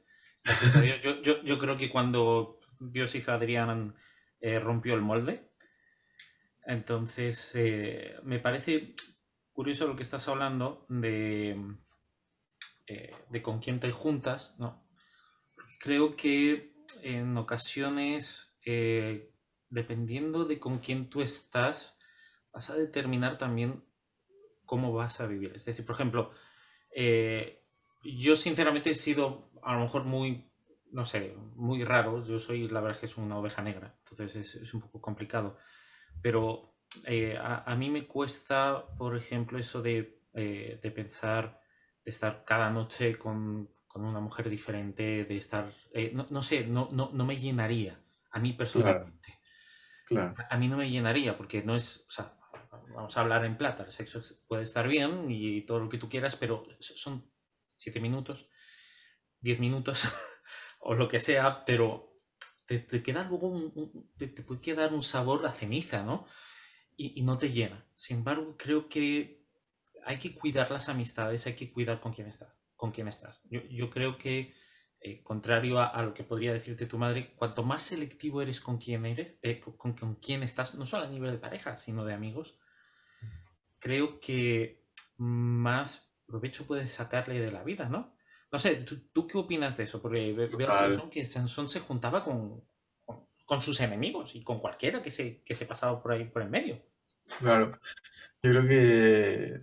yo, 1.43 1.57
creo 1.59 1.77
que 1.77 1.91
cuando 1.91 2.59
Dios 2.79 3.13
hizo 3.13 3.31
a 3.31 3.35
Adrián 3.35 3.95
eh, 4.41 4.59
rompió 4.59 4.95
el 4.95 5.01
molde. 5.01 5.49
Entonces, 6.65 7.51
eh, 7.55 8.15
me 8.23 8.39
parece 8.39 8.93
curioso 9.51 9.87
lo 9.87 9.95
que 9.95 10.03
estás 10.03 10.27
hablando 10.27 10.85
de, 10.89 11.57
eh, 12.87 13.11
de 13.29 13.41
con 13.41 13.59
quién 13.59 13.79
te 13.79 13.91
juntas, 13.91 14.55
¿no? 14.57 14.83
creo 15.79 16.15
que 16.15 16.73
en 17.01 17.35
ocasiones, 17.37 18.57
dependiendo 19.69 20.45
de 20.45 20.59
con 20.59 20.79
quién 20.79 21.09
tú 21.09 21.21
estás, 21.21 21.99
vas 22.53 22.69
a 22.69 22.75
determinar 22.75 23.37
también 23.37 23.83
cómo 24.65 24.93
vas 24.93 25.19
a 25.19 25.27
vivir. 25.27 25.51
Es 25.55 25.65
decir, 25.65 25.85
por 25.85 25.95
ejemplo, 25.95 26.31
yo 28.03 28.35
sinceramente 28.35 28.91
he 28.91 28.93
sido 28.93 29.51
a 29.63 29.73
lo 29.73 29.81
mejor 29.81 30.03
muy, 30.03 30.49
no 30.91 31.05
sé, 31.05 31.35
muy 31.55 31.83
raro. 31.83 32.23
Yo 32.23 32.37
soy, 32.39 32.67
la 32.67 32.81
verdad 32.81 32.95
es 32.95 32.99
que 32.99 33.05
es 33.07 33.17
una 33.17 33.37
oveja 33.37 33.61
negra, 33.61 33.95
entonces 33.99 34.55
es, 34.55 34.73
un 34.73 34.81
poco 34.81 35.01
complicado. 35.01 35.57
Pero 36.21 36.75
eh, 37.05 37.37
a, 37.39 37.75
mí 37.75 37.89
me 37.89 38.07
cuesta, 38.07 38.85
por 38.97 39.17
ejemplo, 39.17 39.59
eso 39.59 39.81
de, 39.81 40.21
eh, 40.33 40.79
de 40.81 40.91
pensar, 40.91 41.61
de 42.03 42.11
estar 42.11 42.43
cada 42.45 42.69
noche 42.69 43.17
con, 43.17 43.69
con 43.87 44.05
una 44.05 44.19
mujer 44.19 44.49
diferente, 44.49 45.25
de 45.25 45.37
estar, 45.37 45.71
eh, 45.93 46.11
no, 46.13 46.25
no, 46.29 46.41
sé, 46.41 46.65
no, 46.65 46.89
no, 46.91 47.09
no, 47.13 47.25
me 47.25 47.37
llenaría, 47.37 47.99
a 48.31 48.39
mí 48.39 48.53
personalmente. 48.53 49.39
Claro. 50.05 50.35
A, 50.49 50.57
mí 50.57 50.67
no 50.67 50.77
me 50.77 50.89
llenaría, 50.89 51.35
porque 51.35 51.63
no 51.63 51.75
es, 51.75 52.05
o 52.07 52.11
sea, 52.11 52.37
vamos 52.93 53.17
a 53.17 53.21
hablar 53.21 53.43
en 53.45 53.57
plata, 53.57 53.83
el 53.83 53.91
sexo 53.91 54.21
puede 54.47 54.63
estar 54.63 54.87
bien 54.87 55.29
y 55.29 55.61
todo 55.61 55.79
lo 55.79 55.89
que 55.89 55.97
tú 55.97 56.09
quieras, 56.09 56.35
pero 56.35 56.65
son 56.79 57.29
siete 57.73 57.99
minutos 57.99 58.49
10 59.43 59.59
minutos 59.59 60.05
o 60.79 60.95
lo 60.95 61.07
que 61.07 61.19
sea, 61.19 61.63
pero 61.65 62.12
te, 62.79 63.03
queda 63.03 63.21
algo, 63.21 63.71
te, 64.17 64.27
puede 64.27 64.61
quedar 64.61 64.93
un 64.93 65.03
sabor 65.03 65.45
a 65.45 65.51
ceniza, 65.51 66.03
¿no? 66.03 66.25
Y, 66.95 67.21
no 67.23 67.37
te 67.37 67.51
llena. 67.51 67.85
Sin 67.95 68.17
embargo, 68.17 68.55
creo 68.57 68.87
que 68.87 69.43
hay 70.05 70.19
que 70.19 70.35
cuidar 70.35 70.69
las 70.71 70.89
amistades, 70.89 71.47
hay 71.47 71.55
que 71.55 71.71
cuidar 71.71 71.99
con 71.99 72.13
quién 72.13 72.27
estás. 72.27 72.55
Con 72.75 72.91
quién 72.91 73.07
estás. 73.07 73.41
Yo, 73.49 73.89
creo 73.89 74.17
que, 74.17 74.53
eh, 74.99 75.23
contrario 75.23 75.79
a, 75.79 76.03
lo 76.03 76.13
que 76.13 76.23
podría 76.23 76.53
decirte 76.53 76.85
tu 76.85 76.97
madre, 76.97 77.33
cuanto 77.35 77.63
más 77.63 77.83
selectivo 77.83 78.41
eres 78.41 78.61
con 78.61 78.77
quién 78.77 79.05
eres, 79.05 79.37
eh, 79.41 79.59
con, 79.59 79.93
con 79.93 80.15
quién 80.15 80.43
estás, 80.43 80.75
no 80.75 80.85
solo 80.85 81.05
a 81.05 81.09
nivel 81.09 81.31
de 81.31 81.37
pareja, 81.37 81.77
sino 81.77 82.05
de 82.05 82.13
amigos, 82.13 82.57
creo 83.79 84.19
que 84.19 84.85
más 85.17 86.13
provecho 86.25 86.65
puedes 86.65 86.91
sacarle 86.91 87.39
de 87.39 87.51
la 87.51 87.63
vida, 87.63 87.89
¿no? 87.89 88.15
No 88.53 88.59
sé, 88.59 88.85
¿tú, 89.11 89.25
qué 89.25 89.35
opinas 89.39 89.77
de 89.77 89.85
eso? 89.85 89.99
Porque 89.99 90.31
veo 90.31 90.69
a 90.69 90.75
Sansón 90.75 91.09
que 91.09 91.25
Sansón 91.25 91.67
se 91.67 91.79
juntaba 91.79 92.23
con, 92.23 92.63
con, 93.45 93.61
sus 93.63 93.81
enemigos 93.81 94.35
y 94.35 94.43
con 94.43 94.59
cualquiera 94.59 95.01
que 95.01 95.09
se, 95.09 95.41
que 95.41 95.55
se 95.55 95.65
pasaba 95.65 96.03
por 96.03 96.11
ahí 96.11 96.25
por 96.25 96.43
el 96.43 96.51
medio. 96.51 96.79
Claro, 97.39 97.71
yo 98.43 98.51
creo 98.51 98.67
que 98.67 99.59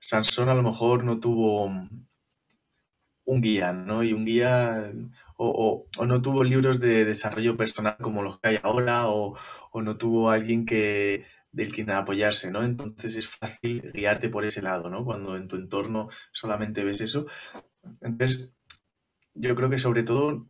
Sansón 0.00 0.48
a 0.48 0.54
lo 0.54 0.62
mejor 0.64 1.04
no 1.04 1.20
tuvo 1.20 1.66
un 1.66 3.40
guía, 3.40 3.72
¿no? 3.72 4.02
Y 4.02 4.12
un 4.12 4.24
guía, 4.24 4.92
o, 5.36 5.84
no 6.04 6.20
tuvo 6.20 6.42
libros 6.42 6.80
de 6.80 7.04
desarrollo 7.04 7.56
personal 7.56 7.96
como 8.00 8.24
los 8.24 8.40
que 8.40 8.48
hay 8.48 8.58
ahora, 8.64 9.06
o, 9.08 9.38
o 9.70 9.82
no 9.82 9.96
tuvo 9.96 10.30
alguien 10.30 10.66
que 10.66 11.26
del 11.52 11.72
que 11.72 11.82
apoyarse, 11.92 12.50
¿no? 12.50 12.64
Entonces 12.64 13.16
es 13.16 13.28
fácil 13.28 13.92
guiarte 13.92 14.28
por 14.28 14.44
ese 14.44 14.62
lado, 14.62 14.90
¿no? 14.90 15.04
Cuando 15.04 15.36
en 15.36 15.48
tu 15.48 15.56
entorno 15.56 16.08
solamente 16.32 16.84
ves 16.84 17.00
eso. 17.00 17.26
Entonces, 18.00 18.52
yo 19.34 19.54
creo 19.56 19.70
que 19.70 19.78
sobre 19.78 20.02
todo 20.02 20.48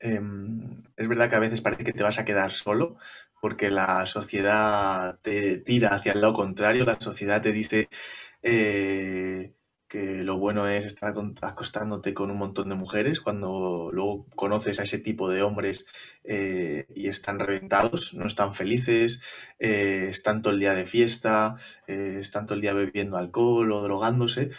em, 0.00 0.70
es 0.96 1.08
verdad 1.08 1.30
que 1.30 1.36
a 1.36 1.40
veces 1.40 1.60
parece 1.60 1.84
que 1.84 1.92
te 1.92 2.02
vas 2.02 2.18
a 2.18 2.24
quedar 2.24 2.52
solo 2.52 2.96
porque 3.40 3.70
la 3.70 4.06
sociedad 4.06 5.18
te 5.22 5.58
tira 5.58 5.90
hacia 5.94 6.12
el 6.12 6.20
lado 6.20 6.34
contrario, 6.34 6.84
la 6.84 7.00
sociedad 7.00 7.42
te 7.42 7.52
dice 7.52 7.88
eh, 8.42 9.54
que 9.90 10.22
lo 10.22 10.38
bueno 10.38 10.68
es 10.68 10.86
estar 10.86 11.12
acostándote 11.42 12.14
con 12.14 12.30
un 12.30 12.38
montón 12.38 12.70
de 12.70 12.76
mujeres 12.76 13.20
cuando 13.20 13.90
luego 13.92 14.24
conoces 14.36 14.80
a 14.80 14.84
ese 14.84 14.98
tipo 14.98 15.28
de 15.28 15.42
hombres 15.42 15.86
eh, 16.24 16.86
y 16.94 17.08
están 17.08 17.40
reventados, 17.40 18.14
no 18.14 18.26
están 18.26 18.54
felices, 18.54 19.20
eh, 19.58 20.06
están 20.08 20.40
todo 20.40 20.54
el 20.54 20.60
día 20.60 20.74
de 20.74 20.86
fiesta, 20.86 21.56
están 21.86 22.46
todo 22.46 22.54
el 22.54 22.62
día 22.62 22.72
bebiendo 22.72 23.18
alcohol 23.18 23.72
o 23.72 23.82
drogándose. 23.82 24.50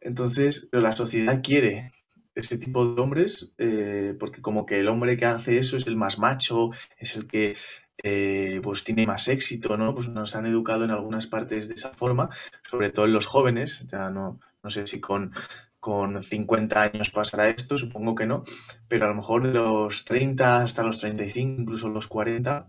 Entonces, 0.00 0.68
pero 0.70 0.82
la 0.82 0.92
sociedad 0.92 1.40
quiere 1.42 1.92
ese 2.38 2.56
tipo 2.56 2.94
de 2.94 3.00
hombres, 3.00 3.52
eh, 3.58 4.14
porque 4.18 4.40
como 4.40 4.64
que 4.64 4.80
el 4.80 4.88
hombre 4.88 5.16
que 5.16 5.26
hace 5.26 5.58
eso 5.58 5.76
es 5.76 5.86
el 5.86 5.96
más 5.96 6.18
macho, 6.18 6.70
es 6.96 7.16
el 7.16 7.26
que 7.26 7.56
eh, 8.02 8.60
pues 8.62 8.84
tiene 8.84 9.06
más 9.06 9.26
éxito, 9.26 9.76
¿no? 9.76 9.92
Pues 9.94 10.08
nos 10.08 10.36
han 10.36 10.46
educado 10.46 10.84
en 10.84 10.92
algunas 10.92 11.26
partes 11.26 11.66
de 11.66 11.74
esa 11.74 11.90
forma, 11.90 12.30
sobre 12.70 12.90
todo 12.90 13.06
en 13.06 13.12
los 13.12 13.26
jóvenes, 13.26 13.86
ya 13.88 14.08
no, 14.08 14.38
no 14.62 14.70
sé 14.70 14.86
si 14.86 15.00
con, 15.00 15.32
con 15.80 16.22
50 16.22 16.82
años 16.82 17.10
pasará 17.10 17.48
esto, 17.48 17.78
supongo 17.78 18.14
que 18.14 18.26
no, 18.26 18.44
pero 18.88 19.06
a 19.06 19.08
lo 19.08 19.14
mejor 19.14 19.46
de 19.46 19.52
los 19.52 20.04
30 20.04 20.62
hasta 20.62 20.82
los 20.82 21.00
35, 21.00 21.62
incluso 21.62 21.88
los 21.88 22.06
40 22.06 22.68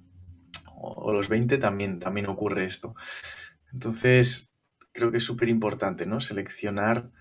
o 0.81 1.11
los 1.11 1.27
20 1.29 1.57
también, 1.57 1.99
también 1.99 2.27
ocurre 2.27 2.65
esto. 2.65 2.95
Entonces, 3.73 4.53
creo 4.93 5.11
que 5.11 5.17
es 5.17 5.23
súper 5.23 5.49
importante, 5.49 6.05
¿no? 6.05 6.19
Seleccionar 6.19 7.11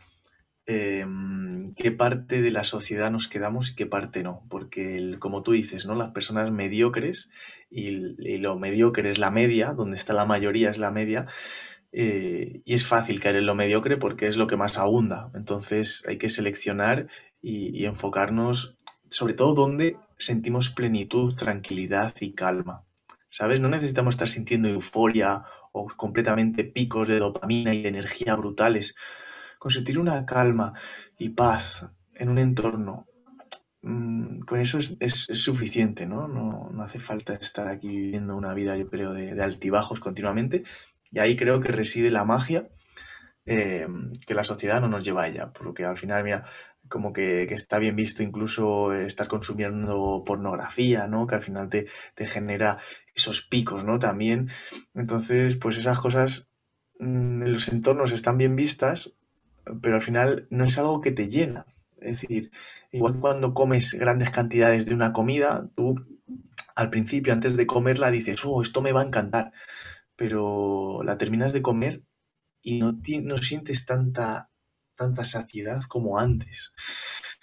Em, 0.71 1.73
qué 1.77 1.93
parte 1.93 2.43
de 2.43 2.51
la 2.51 2.63
sociedad 2.63 3.11
nos 3.11 3.27
quedamos 3.27 3.71
y 3.71 3.75
qué 3.75 3.87
parte 3.87 4.23
no. 4.23 4.45
Porque, 4.51 5.17
como 5.19 5.43
tú 5.43 5.53
dices, 5.53 5.87
¿no? 5.87 5.95
Las 5.95 6.11
personas 6.11 6.53
mediocres 6.53 7.31
y, 7.71 7.89
lo 8.37 8.59
mediocre 8.59 9.09
es 9.09 9.19
la 9.19 9.31
media, 9.31 9.73
donde 9.73 9.97
está 9.97 10.13
la 10.13 10.27
mayoría 10.27 10.69
es 10.69 10.77
la 10.77 10.91
media, 10.91 11.27
eh, 11.93 12.63
y 12.65 12.75
es 12.75 12.87
fácil 12.87 13.21
caer 13.21 13.37
en 13.37 13.47
lo 13.47 13.55
mediocre 13.55 13.97
porque 13.97 14.27
es 14.27 14.37
lo 14.37 14.47
que 14.47 14.57
más 14.57 14.79
abunda. 14.79 15.31
Entonces 15.35 16.05
hay 16.07 16.19
que 16.19 16.29
seleccionar 16.29 17.09
y, 17.41 17.85
enfocarnos 17.87 18.77
sobre 19.11 19.35
todo 19.35 19.55
donde 19.55 19.97
sentimos 20.19 20.71
plenitud, 20.71 21.35
tranquilidad 21.35 22.15
y 22.21 22.35
calma. 22.35 22.85
¿Sabes? 23.31 23.61
No 23.61 23.69
necesitamos 23.69 24.15
estar 24.15 24.29
sintiendo 24.29 24.69
euforia 24.69 25.45
o 25.73 25.87
completamente 25.87 26.65
picos 26.65 27.09
de 27.09 27.19
dopamina 27.19 27.75
y 27.75 27.83
de 27.83 27.89
energía 27.89 28.35
brutales 28.37 28.95
con 29.59 29.71
sentir 29.71 29.99
una 29.99 30.25
calma 30.25 30.73
y 31.19 31.31
paz 31.31 31.85
en 32.15 32.29
un 32.29 32.39
entorno, 32.39 33.07
mm, 33.83 34.41
con 34.41 34.59
eso 34.61 34.79
es, 34.79 35.15
suficiente, 35.15 36.07
¿no? 36.07 36.29
¿no? 36.29 36.83
hace 36.83 36.99
falta 36.99 37.35
estar 37.35 37.69
aquí 37.69 37.89
viviendo 37.89 38.37
una 38.37 38.55
vida, 38.55 38.77
yo 38.77 38.89
creo, 38.89 39.13
de, 39.13 39.41
altibajos 39.43 40.01
continuamente. 40.01 40.65
Y 41.11 41.19
ahí 41.19 41.37
creo 41.37 41.61
que 41.61 41.73
reside 41.73 42.11
la 42.11 42.25
magia 42.25 42.69
eh, 43.47 43.87
que 44.27 44.35
la 44.35 44.45
sociedad 44.45 44.81
no 44.81 44.89
nos 44.89 45.05
lleva 45.05 45.23
a 45.23 45.29
ella, 45.29 45.53
porque 45.53 45.85
al 45.85 45.97
final, 45.97 46.23
mira, 46.23 46.45
como 46.89 47.13
que, 47.13 47.45
está 47.45 47.79
bien 47.79 47.97
visto 47.97 48.23
incluso 48.23 48.93
estar 48.93 49.29
consumiendo 49.29 50.23
pornografía, 50.27 51.07
¿no? 51.07 51.27
Que 51.27 51.37
al 51.37 51.43
final 51.43 51.69
te, 51.69 51.87
te 52.15 52.27
genera 52.27 52.79
esos 53.15 53.43
picos, 53.43 53.85
¿no? 53.85 53.99
También. 53.99 54.51
Entonces, 54.95 55.57
pues 55.57 55.79
esas 55.79 55.99
cosas 55.99 56.51
mm, 56.99 57.43
en 57.43 57.53
los 57.53 57.69
entornos 57.69 58.13
están 58.13 58.39
bien 58.39 58.57
vistas, 58.57 59.15
pero 59.83 59.97
al 59.97 60.03
final 60.03 60.47
no 60.51 60.65
es 60.65 60.79
algo 60.79 61.01
que 61.01 61.13
te 61.13 61.29
llena. 61.29 61.67
Es 62.01 62.21
decir, 62.21 62.51
igual 62.93 63.19
cuando 63.19 63.55
comes 63.55 63.95
grandes 63.95 64.31
cantidades 64.31 64.87
de 64.87 64.95
una 64.95 65.13
comida, 65.13 65.69
tú 65.75 65.97
al 66.79 66.91
principio, 66.91 67.33
antes 67.33 67.57
de 67.57 67.67
comerla, 67.67 68.11
dices, 68.11 68.45
oh, 68.45 68.63
esto 68.63 68.81
me 68.81 68.93
va 68.93 69.01
a 69.01 69.05
encantar, 69.05 69.51
pero 70.19 71.05
la 71.05 71.17
terminas 71.17 71.53
de 71.53 71.63
comer 71.63 72.03
y 72.61 72.81
no, 72.81 72.99
no 73.23 73.39
sientes 73.39 73.87
tanta, 73.87 74.51
tanta 74.97 75.25
saciedad 75.25 75.83
como 75.85 76.19
antes. 76.19 76.73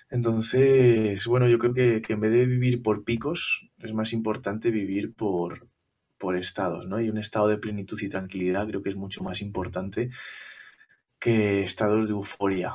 Entonces, 0.09 1.25
bueno, 1.25 1.47
yo 1.47 1.57
creo 1.57 1.73
que, 1.73 2.01
en 2.05 2.19
vez 2.19 2.31
de 2.33 2.45
vivir 2.45 2.83
por 2.83 3.05
picos, 3.05 3.69
es 3.79 3.93
más 3.93 4.11
importante 4.11 4.71
vivir 4.71 5.15
por, 5.15 5.69
por 6.17 6.35
estados, 6.35 6.85
¿no? 6.85 6.99
Y 6.99 7.09
un 7.09 7.17
estado 7.17 7.47
de 7.47 7.57
plenitud 7.57 7.97
y 8.01 8.09
tranquilidad 8.09 8.67
creo 8.67 8.83
que 8.83 8.89
es 8.89 8.97
mucho 8.97 9.23
más 9.23 9.41
importante 9.41 10.09
que 11.17 11.63
estados 11.63 12.07
de 12.07 12.11
euforia. 12.11 12.73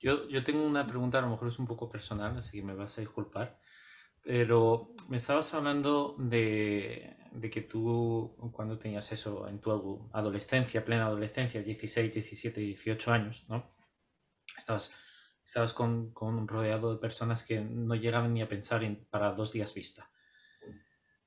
Yo, 0.00 0.28
yo 0.28 0.42
tengo 0.42 0.64
una 0.64 0.84
pregunta, 0.84 1.18
a 1.18 1.22
lo 1.22 1.30
mejor 1.30 1.46
es 1.46 1.60
un 1.60 1.66
poco 1.66 1.88
personal, 1.88 2.36
así 2.36 2.58
que 2.58 2.64
me 2.64 2.74
vas 2.74 2.98
a 2.98 3.02
disculpar, 3.02 3.59
pero 4.22 4.94
me 5.08 5.16
estabas 5.16 5.52
hablando 5.54 6.14
de, 6.18 7.16
de 7.32 7.50
que 7.50 7.62
tú, 7.62 8.36
cuando 8.52 8.78
tenías 8.78 9.10
eso 9.12 9.48
en 9.48 9.60
tu 9.60 10.10
adolescencia, 10.12 10.84
plena 10.84 11.06
adolescencia, 11.06 11.62
16, 11.62 12.12
17, 12.12 12.60
18 12.60 13.12
años, 13.12 13.44
¿no? 13.48 13.74
Estabas, 14.56 14.94
estabas 15.44 15.72
con, 15.72 16.12
con 16.12 16.46
rodeado 16.46 16.92
de 16.92 17.00
personas 17.00 17.44
que 17.44 17.60
no 17.60 17.94
llegaban 17.94 18.34
ni 18.34 18.42
a 18.42 18.48
pensar 18.48 18.84
en, 18.84 19.06
para 19.06 19.32
dos 19.32 19.52
días 19.52 19.74
vista. 19.74 20.10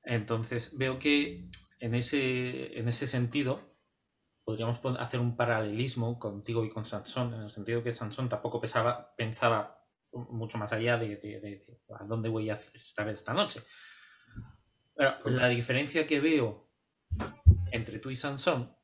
Entonces, 0.02 0.76
veo 0.76 0.98
que 0.98 1.44
en 1.80 1.94
ese, 1.94 2.78
en 2.78 2.88
ese 2.88 3.06
sentido, 3.06 3.74
podríamos 4.44 4.80
hacer 4.98 5.20
un 5.20 5.36
paralelismo 5.36 6.18
contigo 6.18 6.64
y 6.64 6.70
con 6.70 6.84
Sansón, 6.84 7.34
en 7.34 7.42
el 7.42 7.50
sentido 7.50 7.82
que 7.82 7.92
Sansón 7.92 8.28
tampoco 8.28 8.60
pensaba, 8.60 9.14
pensaba 9.16 9.83
mucho 10.14 10.58
más 10.58 10.72
allá 10.72 10.96
de, 10.96 11.64
a 11.98 12.04
dónde 12.04 12.28
voy 12.28 12.50
a 12.50 12.54
estar 12.54 13.08
esta 13.08 13.32
noche. 13.32 13.62
Pero 14.94 15.18
la 15.24 15.48
diferencia 15.48 16.06
que 16.06 16.20
veo 16.20 16.70
entre 17.72 17.98
tú 17.98 18.10
y 18.10 18.16
Sansón, 18.16 18.76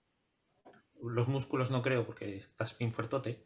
los 1.03 1.29
músculos 1.29 1.71
no 1.71 1.83
creo 1.83 2.05
porque 2.05 2.37
estás 2.37 2.77
bien 2.77 2.93
fuertote, 2.93 3.45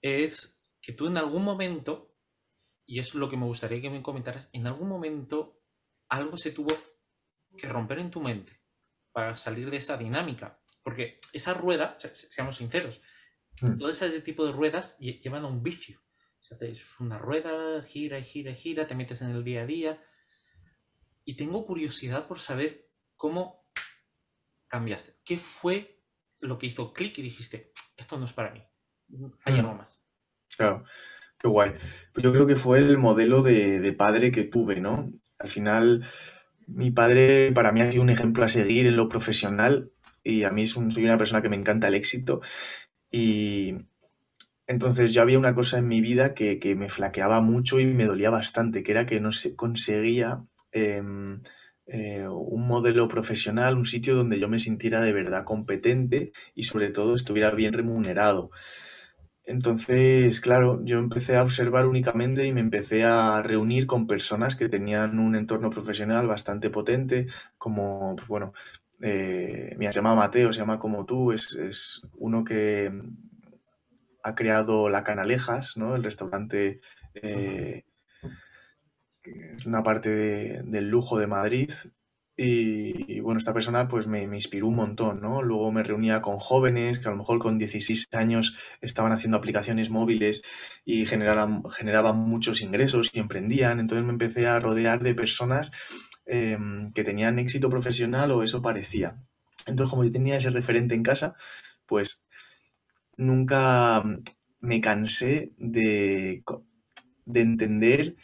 es 0.00 0.62
que 0.80 0.92
tú 0.92 1.06
en 1.06 1.16
algún 1.16 1.44
momento, 1.44 2.14
y 2.86 3.00
es 3.00 3.14
lo 3.14 3.28
que 3.28 3.36
me 3.36 3.46
gustaría 3.46 3.80
que 3.80 3.90
me 3.90 4.02
comentaras, 4.02 4.48
en 4.52 4.66
algún 4.66 4.88
momento 4.88 5.60
algo 6.08 6.36
se 6.36 6.52
tuvo 6.52 6.74
que 7.56 7.68
romper 7.68 7.98
en 7.98 8.10
tu 8.10 8.20
mente 8.20 8.60
para 9.12 9.36
salir 9.36 9.70
de 9.70 9.78
esa 9.78 9.96
dinámica. 9.96 10.60
Porque 10.82 11.18
esa 11.32 11.52
rueda, 11.52 11.98
seamos 12.14 12.56
sinceros, 12.56 13.02
mm. 13.60 13.76
todo 13.76 13.90
ese 13.90 14.20
tipo 14.22 14.46
de 14.46 14.52
ruedas 14.52 14.96
llevan 14.98 15.44
a 15.44 15.48
un 15.48 15.62
vicio. 15.62 16.00
Sea, 16.48 16.68
es 16.68 17.00
una 17.00 17.18
rueda, 17.18 17.82
gira 17.82 18.18
y 18.18 18.24
gira 18.24 18.52
y 18.52 18.54
gira, 18.54 18.86
te 18.86 18.94
metes 18.94 19.22
en 19.22 19.30
el 19.30 19.44
día 19.44 19.62
a 19.62 19.66
día. 19.66 20.02
Y 21.24 21.36
tengo 21.36 21.66
curiosidad 21.66 22.26
por 22.26 22.38
saber 22.38 22.88
cómo 23.16 23.66
cambiaste. 24.66 25.14
¿Qué 25.24 25.36
fue 25.36 26.02
lo 26.40 26.56
que 26.58 26.66
hizo 26.66 26.92
clic 26.92 27.18
y 27.18 27.22
dijiste, 27.22 27.72
esto 27.96 28.18
no 28.18 28.24
es 28.24 28.32
para 28.32 28.52
mí? 28.52 28.62
Hay 29.44 29.54
mm. 29.54 29.58
algo 29.58 29.74
más. 29.74 30.02
Claro, 30.56 30.84
qué 31.38 31.48
guay. 31.48 31.72
Pues 32.14 32.24
yo 32.24 32.32
creo 32.32 32.46
que 32.46 32.56
fue 32.56 32.78
el 32.78 32.96
modelo 32.96 33.42
de, 33.42 33.80
de 33.80 33.92
padre 33.92 34.30
que 34.32 34.44
tuve, 34.44 34.80
¿no? 34.80 35.12
Al 35.38 35.48
final, 35.48 36.04
mi 36.66 36.90
padre 36.90 37.52
para 37.52 37.72
mí 37.72 37.80
ha 37.82 37.90
sido 37.90 38.02
un 38.02 38.10
ejemplo 38.10 38.44
a 38.44 38.48
seguir 38.48 38.86
en 38.86 38.96
lo 38.96 39.08
profesional 39.08 39.92
y 40.22 40.44
a 40.44 40.50
mí 40.50 40.66
soy 40.66 41.04
una 41.04 41.18
persona 41.18 41.42
que 41.42 41.48
me 41.48 41.56
encanta 41.56 41.88
el 41.88 41.94
éxito 41.94 42.40
y 43.10 43.74
entonces 44.68 45.12
yo 45.12 45.22
había 45.22 45.38
una 45.38 45.54
cosa 45.54 45.78
en 45.78 45.88
mi 45.88 46.00
vida 46.00 46.34
que, 46.34 46.74
me 46.76 46.88
flaqueaba 46.90 47.40
mucho 47.40 47.80
y 47.80 47.86
me 47.86 48.04
dolía 48.04 48.30
bastante, 48.30 48.82
que 48.82 48.92
era 48.92 49.06
que 49.06 49.20
no 49.20 49.32
se 49.32 49.56
conseguía 49.56 50.44
em, 50.72 51.42
eh, 51.86 52.28
un 52.28 52.68
modelo 52.68 53.08
profesional, 53.08 53.76
un 53.78 53.86
sitio 53.86 54.14
donde 54.14 54.38
yo 54.38 54.48
me 54.48 54.58
sintiera 54.58 55.00
de 55.00 55.12
verdad 55.14 55.44
competente 55.44 56.32
y 56.54 56.64
sobre 56.64 56.90
todo 56.90 57.14
estuviera 57.14 57.50
bien 57.52 57.72
remunerado. 57.72 58.50
Entonces, 59.44 60.40
claro, 60.42 60.82
yo 60.84 60.98
empecé 60.98 61.36
a 61.36 61.42
observar 61.42 61.86
únicamente 61.86 62.44
y 62.46 62.52
me 62.52 62.60
empecé 62.60 63.04
a 63.04 63.40
reunir 63.42 63.86
con 63.86 64.06
personas 64.06 64.56
que 64.56 64.68
tenían 64.68 65.18
un 65.18 65.34
entorno 65.36 65.70
profesional 65.70 66.26
bastante 66.26 66.68
potente, 66.68 67.28
como, 67.56 68.14
pues 68.16 68.28
bueno, 68.28 68.52
eh, 69.00 69.74
se 69.80 69.92
llama 69.92 70.14
Mateo, 70.14 70.52
se 70.52 70.60
llama 70.60 70.78
como 70.78 71.06
tú, 71.06 71.32
es, 71.32 72.02
uno 72.18 72.44
que, 72.44 72.92
ha 74.22 74.34
creado 74.34 74.88
La 74.88 75.04
Canalejas, 75.04 75.76
¿no? 75.76 75.96
El 75.96 76.04
restaurante 76.04 76.80
eh, 77.14 77.84
es 79.22 79.66
una 79.66 79.82
parte 79.82 80.62
del 80.62 80.88
lujo 80.88 81.18
de 81.18 81.26
Madrid. 81.26 81.70
Y, 82.40 83.18
bueno, 83.18 83.38
esta 83.38 83.52
persona 83.52 83.88
pues 83.88 84.06
me, 84.06 84.22
inspiró 84.22 84.68
un 84.68 84.76
montón, 84.76 85.20
¿no? 85.20 85.42
Luego 85.42 85.72
me 85.72 85.82
reunía 85.82 86.22
con 86.22 86.38
jóvenes 86.38 87.00
que 87.00 87.08
a 87.08 87.10
lo 87.10 87.16
mejor 87.16 87.40
con 87.40 87.58
16 87.58 88.06
años 88.12 88.56
estaban 88.80 89.10
haciendo 89.10 89.36
aplicaciones 89.36 89.90
móviles 89.90 90.42
y 90.84 91.04
generaban, 91.06 91.64
generaban 91.70 92.16
muchos 92.16 92.62
ingresos 92.62 93.10
y 93.12 93.18
emprendían. 93.18 93.80
Entonces 93.80 94.06
me 94.06 94.12
empecé 94.12 94.46
a 94.46 94.60
rodear 94.60 95.02
de 95.02 95.16
personas 95.16 95.72
em, 96.26 96.92
que 96.92 97.02
tenían 97.02 97.40
éxito 97.40 97.70
profesional 97.70 98.30
o 98.30 98.44
eso 98.44 98.62
parecía. 98.62 99.16
Entonces 99.66 99.90
como 99.90 100.04
yo 100.04 100.12
tenía 100.12 100.36
ese 100.36 100.50
referente 100.50 100.94
en 100.94 101.02
casa, 101.02 101.34
pues 101.86 102.22
nunca 103.18 104.02
me 104.60 104.80
cansé 104.80 105.52
de, 105.58 106.42
de 107.26 107.40
entender 107.40 108.16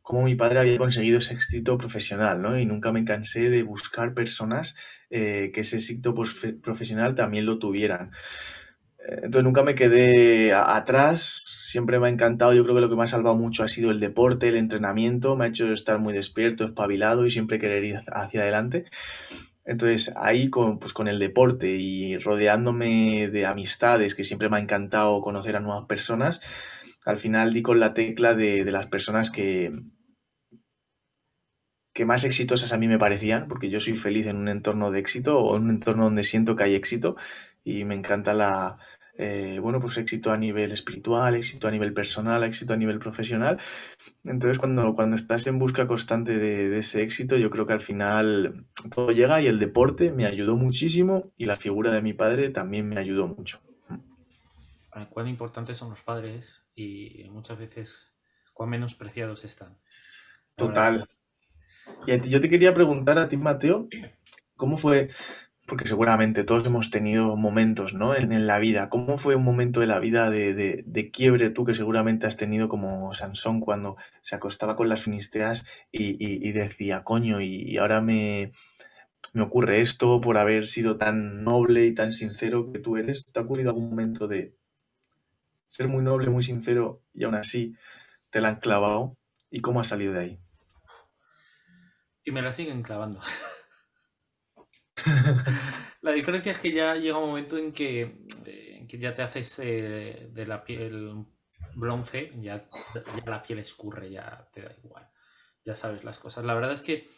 cómo 0.00 0.24
mi 0.24 0.34
padre 0.34 0.60
había 0.60 0.78
conseguido 0.78 1.18
ese 1.18 1.34
éxito 1.34 1.78
profesional, 1.78 2.42
¿no? 2.42 2.58
Y 2.58 2.66
nunca 2.66 2.92
me 2.92 3.04
cansé 3.04 3.50
de 3.50 3.62
buscar 3.62 4.14
personas 4.14 4.74
eh, 5.10 5.50
que 5.54 5.60
ese 5.60 5.76
éxito 5.76 6.14
profesional 6.62 7.14
también 7.14 7.46
lo 7.46 7.58
tuvieran. 7.58 8.10
Entonces 9.04 9.42
nunca 9.42 9.64
me 9.64 9.74
quedé 9.74 10.52
atrás, 10.54 11.42
siempre 11.46 11.98
me 11.98 12.06
ha 12.06 12.10
encantado, 12.10 12.54
yo 12.54 12.62
creo 12.62 12.76
que 12.76 12.80
lo 12.82 12.88
que 12.88 12.94
me 12.94 13.02
ha 13.02 13.08
salvado 13.08 13.36
mucho 13.36 13.64
ha 13.64 13.68
sido 13.68 13.90
el 13.90 13.98
deporte, 13.98 14.48
el 14.48 14.56
entrenamiento, 14.56 15.34
me 15.34 15.44
ha 15.44 15.48
hecho 15.48 15.72
estar 15.72 15.98
muy 15.98 16.12
despierto, 16.14 16.64
espabilado 16.64 17.26
y 17.26 17.30
siempre 17.30 17.58
querer 17.58 17.82
ir 17.82 17.96
hacia 18.12 18.42
adelante. 18.42 18.84
Entonces 19.64 20.12
ahí 20.16 20.50
con, 20.50 20.78
pues, 20.78 20.92
con 20.92 21.08
el 21.08 21.18
deporte 21.18 21.68
y 21.68 22.18
rodeándome 22.18 23.28
de 23.28 23.46
amistades, 23.46 24.14
que 24.14 24.24
siempre 24.24 24.48
me 24.48 24.56
ha 24.56 24.60
encantado 24.60 25.20
conocer 25.20 25.56
a 25.56 25.60
nuevas 25.60 25.86
personas, 25.86 26.40
al 27.04 27.18
final 27.18 27.52
di 27.52 27.62
con 27.62 27.80
la 27.80 27.94
tecla 27.94 28.34
de, 28.34 28.64
las 28.70 28.86
personas 28.86 29.30
que, 29.30 29.72
que 31.92 32.04
más 32.06 32.24
exitosas 32.24 32.72
a 32.72 32.78
mí 32.78 32.88
me 32.88 32.98
parecían, 32.98 33.48
porque 33.48 33.70
yo 33.70 33.80
soy 33.80 33.96
feliz 33.96 34.26
en 34.26 34.36
un 34.36 34.48
entorno 34.48 34.90
de 34.90 35.00
éxito 35.00 35.38
o 35.38 35.56
en 35.56 35.64
un 35.64 35.70
entorno 35.70 36.04
donde 36.04 36.24
siento 36.24 36.56
que 36.56 36.64
hay 36.64 36.74
éxito 36.74 37.16
y 37.64 37.84
me 37.84 37.94
encanta 37.94 38.34
la, 38.34 38.78
eh, 39.18 39.58
bueno, 39.60 39.78
pues 39.78 39.98
éxito 39.98 40.32
a 40.32 40.36
nivel 40.36 40.72
espiritual, 40.72 41.34
éxito 41.34 41.68
a 41.68 41.70
nivel 41.70 41.92
personal, 41.92 42.42
éxito 42.44 42.72
a 42.72 42.76
nivel 42.76 42.98
profesional. 42.98 43.58
Entonces, 44.24 44.58
cuando, 44.58 44.94
cuando 44.94 45.16
estás 45.16 45.46
en 45.46 45.58
busca 45.58 45.86
constante 45.86 46.38
de, 46.38 46.78
ese 46.78 47.02
éxito, 47.02 47.36
yo 47.36 47.50
creo 47.50 47.66
que 47.66 47.74
al 47.74 47.80
final 47.80 48.66
todo 48.94 49.12
llega 49.12 49.40
y 49.40 49.46
el 49.46 49.58
deporte 49.58 50.12
me 50.12 50.26
ayudó 50.26 50.56
muchísimo 50.56 51.32
y 51.36 51.44
la 51.44 51.56
figura 51.56 51.90
de 51.90 52.02
mi 52.02 52.14
padre 52.14 52.50
también 52.50 52.88
me 52.88 52.98
ayudó 52.98 53.28
mucho. 53.28 53.60
Cuán 55.10 55.28
importantes 55.28 55.78
son 55.78 55.90
los 55.90 56.02
padres 56.02 56.64
y 56.74 57.24
muchas 57.30 57.58
veces 57.58 58.12
cuán 58.52 58.70
menospreciados 58.70 59.44
están. 59.44 59.78
Total. 60.56 61.08
Y 62.06 62.28
yo 62.28 62.40
te 62.40 62.48
quería 62.48 62.74
preguntar 62.74 63.18
a 63.18 63.28
ti, 63.28 63.36
Mateo, 63.36 63.88
¿cómo 64.56 64.76
fue 64.76 65.10
porque 65.66 65.86
seguramente 65.86 66.44
todos 66.44 66.66
hemos 66.66 66.90
tenido 66.90 67.36
momentos, 67.36 67.94
¿no? 67.94 68.14
En, 68.14 68.46
la 68.46 68.58
vida. 68.58 68.88
¿Cómo 68.88 69.16
fue 69.16 69.36
un 69.36 69.44
momento 69.44 69.80
de 69.80 69.86
la 69.86 70.00
vida 70.00 70.28
de, 70.30 71.10
quiebre 71.12 71.50
tú 71.50 71.64
que 71.64 71.74
seguramente 71.74 72.26
has 72.26 72.36
tenido 72.36 72.68
como 72.68 73.14
Sansón 73.14 73.60
cuando 73.60 73.96
se 74.22 74.34
acostaba 74.34 74.76
con 74.76 74.88
las 74.88 75.02
finisteras 75.02 75.64
y, 75.92 76.52
decía, 76.52 77.04
coño, 77.04 77.40
y, 77.40 77.76
ahora 77.78 78.00
me, 78.00 78.52
me, 79.32 79.42
ocurre 79.42 79.80
esto 79.80 80.20
por 80.20 80.36
haber 80.36 80.66
sido 80.66 80.96
tan 80.96 81.44
noble 81.44 81.86
y 81.86 81.94
tan 81.94 82.12
sincero 82.12 82.72
que 82.72 82.80
tú 82.80 82.96
eres? 82.96 83.26
¿Te 83.32 83.38
ha 83.38 83.42
ocurrido 83.42 83.70
algún 83.70 83.90
momento 83.90 84.26
de 84.26 84.56
ser 85.68 85.88
muy 85.88 86.02
noble, 86.02 86.28
muy 86.28 86.42
sincero 86.42 87.02
y 87.14 87.24
aún 87.24 87.36
así 87.36 87.76
te 88.30 88.40
la 88.40 88.48
han 88.48 88.56
clavado? 88.56 89.16
¿Y 89.48 89.60
cómo 89.60 89.80
has 89.80 89.88
salido 89.88 90.12
de 90.12 90.20
ahí? 90.20 90.38
Y 92.24 92.32
me 92.32 92.42
la 92.42 92.52
siguen 92.52 92.82
clavando. 92.82 93.20
la 96.02 96.12
diferencia 96.12 96.52
es 96.52 96.58
que 96.58 96.72
ya 96.72 96.94
llega 96.94 97.18
un 97.18 97.28
momento 97.28 97.56
en 97.56 97.72
que, 97.72 98.24
eh, 98.46 98.86
ya 98.88 99.14
te 99.14 99.22
haces 99.22 99.58
eh, 99.60 100.28
de 100.30 100.46
la 100.46 100.64
piel 100.64 101.24
bronce, 101.74 102.32
ya, 102.40 102.68
la 103.26 103.42
piel 103.42 103.60
escurre, 103.60 104.10
ya 104.10 104.48
te 104.52 104.62
da 104.62 104.74
igual, 104.84 105.08
ya 105.64 105.74
sabes 105.74 106.04
las 106.04 106.18
cosas. 106.18 106.44
La 106.44 106.54
verdad 106.54 106.72
es 106.72 106.82
que 106.82 107.08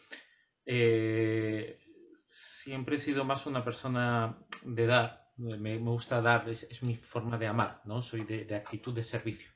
eh, 0.65 1.79
siempre 2.13 2.95
he 2.95 2.99
sido 2.99 3.25
más 3.25 3.45
una 3.45 3.63
persona 3.63 4.37
de 4.63 4.85
dar, 4.87 5.31
me, 5.37 5.77
gusta 5.77 6.21
dar, 6.21 6.47
es, 6.49 6.83
mi 6.83 6.95
forma 6.95 7.37
de 7.37 7.47
amar, 7.47 7.81
¿no? 7.85 8.01
Soy 8.01 8.23
de, 8.23 8.55
actitud 8.55 8.93
de 8.93 9.03
servicio. 9.03 9.51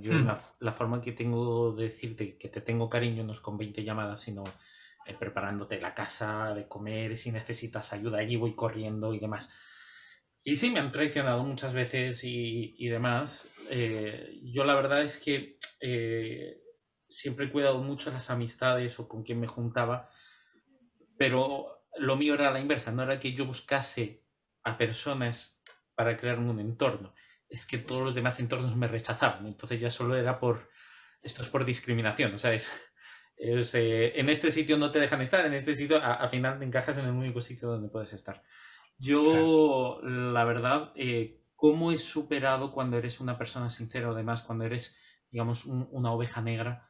Yo 0.00 0.12
hmm. 0.12 0.26
la, 0.26 0.40
la, 0.60 0.72
forma 0.72 1.02
que 1.02 1.12
tengo 1.12 1.72
de 1.72 1.84
decirte 1.84 2.38
que 2.38 2.48
te 2.48 2.62
tengo 2.62 2.88
cariño 2.88 3.22
no 3.22 3.32
es 3.32 3.40
con 3.40 3.58
20 3.58 3.84
llamadas, 3.84 4.22
sino 4.22 4.42
eh, 5.06 5.14
preparándote 5.14 5.80
la 5.80 5.94
casa, 5.94 6.54
de 6.54 6.68
comer, 6.68 7.16
si 7.16 7.32
necesitas 7.32 7.92
ayuda, 7.92 8.18
allí 8.18 8.36
voy 8.36 8.54
corriendo 8.54 9.14
y 9.14 9.18
demás. 9.18 9.52
Y 10.42 10.56
sí, 10.56 10.70
me 10.70 10.80
han 10.80 10.90
traicionado 10.90 11.42
muchas 11.42 11.72
veces 11.72 12.20
y, 12.22 12.88
demás. 12.88 13.48
Eh, 13.70 14.40
yo 14.42 14.64
la 14.64 14.74
verdad 14.74 15.02
es 15.02 15.18
que 15.18 15.58
eh, 15.80 16.60
siempre 17.08 17.46
he 17.46 17.50
cuidado 17.50 17.78
mucho 17.78 18.10
las 18.10 18.28
amistades 18.30 18.98
o 19.00 19.08
con 19.08 19.22
quien 19.22 19.40
me 19.40 19.46
juntaba, 19.46 20.10
pero 21.16 21.86
lo 21.96 22.16
mío 22.16 22.34
era 22.34 22.50
la 22.50 22.60
inversa, 22.60 22.92
no 22.92 23.02
era 23.02 23.20
que 23.20 23.32
yo 23.32 23.46
buscase 23.46 24.24
a 24.64 24.76
personas 24.76 25.62
para 25.94 26.16
crear 26.16 26.38
un 26.38 26.58
entorno, 26.60 27.14
es 27.48 27.66
que 27.66 27.78
todos 27.78 28.02
los 28.02 28.14
demás 28.14 28.40
entornos 28.40 28.76
me 28.76 28.88
rechazaban, 28.88 29.46
entonces 29.46 29.80
ya 29.80 29.90
solo 29.90 30.16
era 30.16 30.40
por, 30.40 30.70
esto 31.22 31.42
es 31.42 31.48
por 31.48 31.64
discriminación, 31.64 32.38
¿sabes? 32.38 32.93
En 33.36 34.28
este 34.28 34.50
sitio 34.50 34.78
no 34.78 34.90
te 34.90 35.00
dejan 35.00 35.20
estar, 35.20 35.44
en 35.44 35.54
este 35.54 35.74
sitio 35.74 36.02
al 36.02 36.30
final 36.30 36.58
te 36.58 36.64
encajas 36.64 36.98
en 36.98 37.06
el 37.06 37.12
único 37.12 37.40
sitio 37.40 37.68
donde 37.68 37.88
puedes 37.88 38.12
estar. 38.12 38.42
Yo, 38.98 40.00
la 40.02 40.44
verdad, 40.44 40.92
eh, 40.94 41.42
¿cómo 41.56 41.92
he 41.92 41.98
superado 41.98 42.72
cuando 42.72 42.96
eres 42.96 43.20
una 43.20 43.36
persona 43.36 43.70
sincera 43.70 44.08
o 44.08 44.12
además 44.12 44.42
cuando 44.42 44.64
eres, 44.64 44.98
digamos, 45.30 45.66
una 45.66 46.12
oveja 46.12 46.40
negra? 46.40 46.86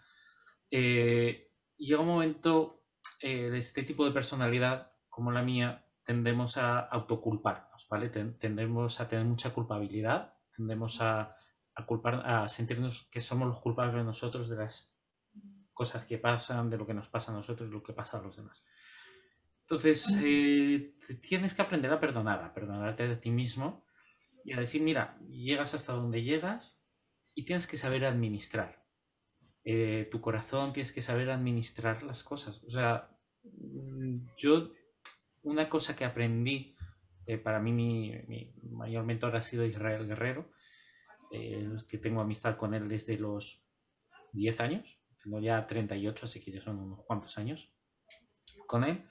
Eh, 0.71 1.51
llega 1.77 2.03
un 2.03 2.09
momento 2.09 2.85
eh, 3.21 3.51
de 3.51 3.59
este 3.59 3.83
tipo 3.83 4.05
de 4.05 4.13
personalidad 4.13 4.93
como 5.09 5.33
la 5.33 5.43
mía, 5.43 5.87
tendemos 6.05 6.57
a 6.57 6.81
autoculparnos, 6.81 7.87
¿vale? 7.89 8.11
Tendemos 8.11 9.01
a 9.01 9.09
tener 9.09 9.25
mucha 9.25 9.55
culpabilidad, 9.55 10.35
tendemos 10.55 11.01
a, 11.01 11.37
a, 11.75 11.87
culpar, 11.87 12.23
a 12.27 12.49
sentirnos 12.49 13.09
que 13.11 13.21
somos 13.21 13.49
los 13.49 13.61
culpables 13.61 14.05
nosotros 14.05 14.49
de 14.49 14.57
las 14.57 14.94
cosas 15.75 16.07
que 16.07 16.19
pasan, 16.19 16.71
de 16.71 16.79
lo 16.79 16.87
que 16.87 16.95
nos 16.95 17.09
pasa 17.09 17.33
a 17.33 17.35
nosotros 17.35 17.69
lo 17.69 17.83
que 17.83 17.93
pasa 17.93 18.19
a 18.19 18.23
los 18.23 18.37
demás. 18.37 18.65
Entonces, 19.63 20.19
eh, 20.23 20.95
tienes 21.23 21.55
que 21.55 21.63
aprender 21.63 21.91
a 21.91 22.01
perdonar, 22.01 22.43
a 22.45 22.53
perdonarte 22.53 23.09
de 23.09 23.17
ti 23.17 23.31
mismo 23.31 23.87
y 24.45 24.53
a 24.53 24.61
decir, 24.61 24.83
mira, 24.83 25.19
llegas 25.29 25.73
hasta 25.75 25.95
donde 25.95 26.23
llegas 26.23 26.83
y 27.35 27.45
tienes 27.47 27.67
que 27.67 27.79
saber 27.79 28.05
administrar. 28.05 28.85
Eh, 29.65 30.09
tu 30.11 30.21
corazón, 30.21 30.75
tienes 30.75 30.93
que 30.93 31.01
saber 31.01 31.31
administrar 31.31 32.03
las 32.03 32.23
cosas. 32.23 32.63
O 32.65 32.71
sea, 32.71 33.11
mm, 33.43 34.27
yo, 34.37 34.71
una 35.43 35.71
cosa 35.71 35.97
que 35.97 36.05
aprendí, 36.05 36.77
eh, 37.27 37.39
para 37.39 37.59
mí 37.59 37.73
mi, 37.73 38.13
mi, 38.29 38.55
mayor 38.71 39.05
mentor 39.05 39.35
ha 39.35 39.41
sido 39.41 39.65
Israel 39.65 40.07
Guerrero, 40.07 40.51
que 41.89 41.99
tengo 41.99 42.21
amistad 42.21 42.57
con 42.57 42.75
él 42.75 42.87
desde 42.87 43.19
los 43.19 43.65
10 44.35 44.61
años, 44.61 45.04
tengo 45.25 45.41
ya 45.41 45.67
38, 45.67 46.27
así 46.27 46.41
que 46.41 46.53
ya 46.53 46.61
son 46.61 46.79
unos 46.79 47.03
cuantos 47.05 47.37
años 47.39 47.73
con 48.67 48.85
él. 48.85 49.09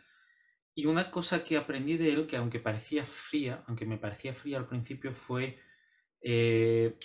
Y 0.76 0.86
una 0.86 1.12
cosa 1.12 1.44
que 1.44 1.58
aprendí 1.58 1.98
de 1.98 2.14
él, 2.14 2.28
que 2.28 2.38
aunque 2.38 2.60
parecía 2.60 3.06
fría, 3.06 3.64
aunque 3.68 3.86
me 3.86 3.98
parecía 3.98 4.34
fría 4.34 4.58
al 4.58 4.68
principio, 4.68 5.12
fue 5.12 5.60
eh, 6.22 6.98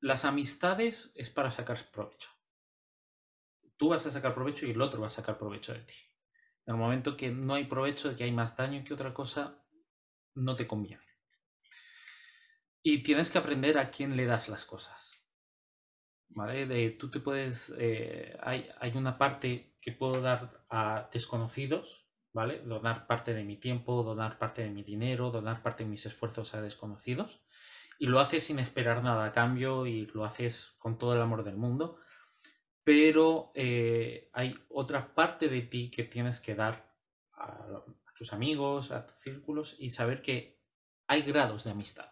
las 0.00 0.24
amistades 0.24 1.12
es 1.14 1.30
para 1.30 1.50
sacar 1.50 1.78
provecho. 1.90 2.30
Tú 3.76 3.90
vas 3.90 4.06
a 4.06 4.10
sacar 4.10 4.34
provecho 4.34 4.66
y 4.66 4.70
el 4.70 4.80
otro 4.80 5.00
va 5.00 5.08
a 5.08 5.10
sacar 5.10 5.36
provecho 5.36 5.74
de 5.74 5.80
ti. 5.80 5.94
En 6.64 6.74
el 6.74 6.80
momento 6.80 7.16
que 7.16 7.30
no 7.30 7.54
hay 7.54 7.64
provecho, 7.64 8.16
que 8.16 8.24
hay 8.24 8.32
más 8.32 8.56
daño 8.56 8.82
que 8.84 8.94
otra 8.94 9.12
cosa, 9.12 9.64
no 10.34 10.56
te 10.56 10.66
conviene. 10.66 11.04
Y 12.82 13.02
tienes 13.02 13.30
que 13.30 13.38
aprender 13.38 13.78
a 13.78 13.90
quién 13.90 14.16
le 14.16 14.26
das 14.26 14.48
las 14.48 14.64
cosas. 14.64 15.15
¿Vale? 16.28 16.66
De, 16.66 16.90
tú 16.92 17.10
te 17.10 17.20
puedes, 17.20 17.72
eh, 17.78 18.36
hay, 18.42 18.68
hay, 18.80 18.96
una 18.96 19.18
parte 19.18 19.76
que 19.80 19.92
puedo 19.92 20.20
dar 20.20 20.50
a 20.68 21.08
desconocidos, 21.12 22.06
¿vale? 22.32 22.60
Donar 22.60 23.06
parte 23.06 23.34
de 23.34 23.44
mi 23.44 23.56
tiempo, 23.56 24.02
donar 24.02 24.38
parte 24.38 24.62
de 24.62 24.70
mi 24.70 24.82
dinero, 24.82 25.30
donar 25.30 25.62
parte 25.62 25.84
de 25.84 25.90
mis 25.90 26.06
esfuerzos 26.06 26.54
a 26.54 26.60
desconocidos. 26.60 27.40
Y 27.98 28.06
lo 28.06 28.20
haces 28.20 28.44
sin 28.44 28.58
esperar 28.58 29.02
nada 29.02 29.24
a 29.24 29.32
cambio 29.32 29.86
y 29.86 30.06
lo 30.06 30.24
haces 30.24 30.74
con 30.78 30.98
todo 30.98 31.14
el 31.14 31.22
amor 31.22 31.44
del 31.44 31.56
mundo. 31.56 31.98
Pero 32.84 33.52
eh, 33.54 34.30
hay 34.32 34.54
otra 34.68 35.14
parte 35.14 35.48
de 35.48 35.62
ti 35.62 35.90
que 35.90 36.04
tienes 36.04 36.40
que 36.40 36.54
dar 36.54 36.94
a, 37.32 37.46
a 37.46 38.14
tus 38.14 38.32
amigos, 38.32 38.90
a 38.90 39.06
tus 39.06 39.18
círculos 39.18 39.76
y 39.78 39.88
saber 39.88 40.20
que 40.20 40.60
hay 41.06 41.22
grados 41.22 41.64
de 41.64 41.70
amistad. 41.70 42.10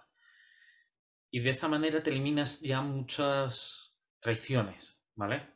Y 1.31 1.41
de 1.41 1.51
esta 1.51 1.69
manera 1.69 2.03
te 2.03 2.11
eliminas 2.11 2.61
ya 2.61 2.81
muchas 2.81 3.84
traiciones, 4.25 5.05
¿vale? 5.15 5.53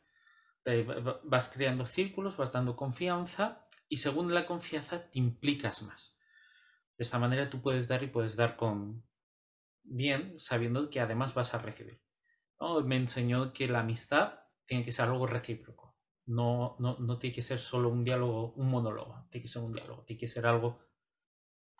vas 1.23 1.49
creando 1.49 1.83
círculos, 1.87 2.37
vas 2.37 2.51
dando 2.51 2.75
confianza 2.75 3.67
y 3.87 3.97
según 3.97 4.31
la 4.35 4.45
confianza 4.45 5.09
te 5.09 5.17
implicas 5.17 5.81
más. 5.81 6.19
De 6.95 7.03
esta 7.03 7.17
manera 7.17 7.49
tú 7.49 7.59
puedes 7.63 7.87
dar 7.87 8.03
y 8.03 8.07
puedes 8.07 8.35
dar 8.35 8.55
con 8.55 9.03
bien, 9.81 10.39
sabiendo 10.39 10.91
que 10.91 10.99
además 10.99 11.33
vas 11.33 11.55
a 11.55 11.57
recibir. 11.57 11.99
Me 12.85 12.97
enseñó 12.97 13.51
que 13.53 13.67
la 13.67 13.79
amistad 13.79 14.41
tiene 14.65 14.83
que 14.83 14.91
ser 14.91 15.05
algo 15.05 15.25
recíproco. 15.25 15.97
No, 16.27 16.75
no, 16.77 16.99
no 16.99 17.17
tiene 17.17 17.33
que 17.33 17.41
ser 17.41 17.57
solo 17.57 17.89
un 17.89 18.03
diálogo, 18.03 18.53
un 18.53 18.69
monólogo. 18.69 19.25
Tiene 19.31 19.41
que 19.41 19.47
ser 19.47 19.63
un 19.63 19.73
diálogo. 19.73 20.03
Tiene 20.03 20.19
que 20.19 20.27
ser 20.27 20.45
algo 20.45 20.79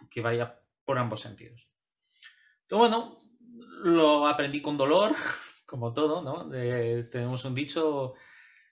que 0.09 0.21
vaya 0.21 0.59
por 0.83 0.97
ambos 0.97 1.21
sentidos. 1.21 1.69
Entonces, 2.61 2.89
bueno, 2.89 3.21
lo 3.83 4.27
aprendí 4.27 4.61
con 4.61 4.77
dolor, 4.77 5.13
como 5.69 5.93
todo, 5.93 6.23
¿no? 6.23 6.49
tenemos 6.49 7.45
un 7.45 7.53
dicho 7.53 8.15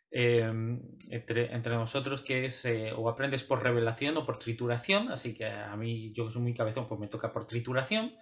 em, 0.10 0.82
entre, 1.12 1.76
nosotros 1.76 2.24
que 2.24 2.46
es 2.46 2.66
eh, 2.66 2.92
o 2.92 3.08
aprendes 3.08 3.44
por 3.44 3.62
revelación 3.62 4.18
o 4.18 4.26
por 4.26 4.40
trituración, 4.40 5.12
así 5.12 5.36
que 5.36 5.46
a 5.46 5.76
mí, 5.76 6.12
yo 6.12 6.26
que 6.26 6.32
soy 6.32 6.42
muy 6.42 6.56
cabezón, 6.56 6.88
pues 6.88 7.00
me 7.00 7.08
toca 7.08 7.32
por 7.32 7.46
trituración, 7.46 8.16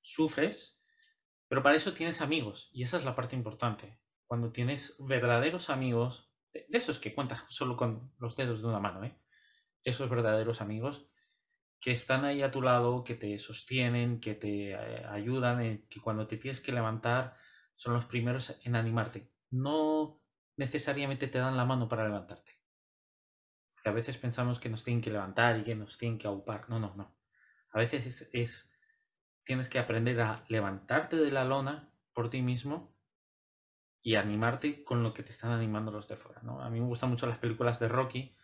sufres, 0.00 0.82
pero 1.48 1.62
para 1.62 1.76
eso 1.76 1.92
tienes 1.92 2.22
amigos, 2.22 2.70
y 2.72 2.82
esa 2.82 2.96
es 2.96 3.04
la 3.04 3.14
parte 3.14 3.36
importante. 3.36 4.00
Cuando 4.26 4.52
tienes 4.52 4.96
verdaderos 4.98 5.68
amigos, 5.68 6.32
de 6.52 6.66
esos 6.70 6.98
que 6.98 7.14
cuentas 7.14 7.44
solo 7.48 7.76
con 7.76 8.10
los 8.18 8.36
dedos 8.36 8.62
de 8.62 8.68
una 8.68 8.80
mano, 8.80 9.04
¿eh? 9.04 9.14
esos 9.84 10.08
verdaderos 10.08 10.62
amigos, 10.62 11.06
que 11.78 11.90
están 11.90 12.24
ahí 12.24 12.42
a 12.42 12.50
tu 12.50 12.62
lado, 12.62 13.04
que 13.04 13.16
te 13.16 13.38
sostienen, 13.38 14.20
que 14.20 14.34
te 14.34 14.70
eh, 14.70 15.04
ayudan, 15.10 15.86
que 15.90 16.00
cuando 16.00 16.26
te 16.26 16.38
tienes 16.38 16.60
que 16.60 16.72
levantar 16.72 17.36
son 17.74 17.94
los 17.94 18.04
primeros 18.04 18.58
en 18.64 18.76
animarte. 18.76 19.30
No 19.50 20.20
necesariamente 20.56 21.28
te 21.28 21.38
dan 21.38 21.56
la 21.56 21.64
mano 21.64 21.88
para 21.88 22.04
levantarte. 22.04 22.60
Porque 23.74 23.88
a 23.88 23.92
veces 23.92 24.18
pensamos 24.18 24.60
que 24.60 24.68
nos 24.68 24.84
tienen 24.84 25.02
que 25.02 25.10
levantar 25.10 25.58
y 25.58 25.64
que 25.64 25.74
nos 25.74 25.98
tienen 25.98 26.18
que 26.18 26.28
aupar. 26.28 26.68
No, 26.68 26.78
no, 26.78 26.94
no. 26.94 27.16
A 27.72 27.78
veces 27.78 28.06
es, 28.06 28.30
es 28.32 28.72
tienes 29.44 29.68
que 29.68 29.78
aprender 29.78 30.20
a 30.20 30.44
levantarte 30.48 31.16
de 31.16 31.32
la 31.32 31.44
lona 31.44 31.92
por 32.12 32.30
ti 32.30 32.42
mismo 32.42 32.94
y 34.02 34.16
animarte 34.16 34.84
con 34.84 35.02
lo 35.02 35.14
que 35.14 35.22
te 35.22 35.30
están 35.30 35.52
animando 35.52 35.92
los 35.92 36.08
de 36.08 36.16
fuera. 36.16 36.42
¿no? 36.42 36.60
A 36.60 36.70
mí 36.70 36.80
me 36.80 36.86
gustan 36.86 37.10
mucho 37.10 37.26
las 37.26 37.38
películas 37.38 37.78
de 37.78 37.88
Rocky 37.88 38.36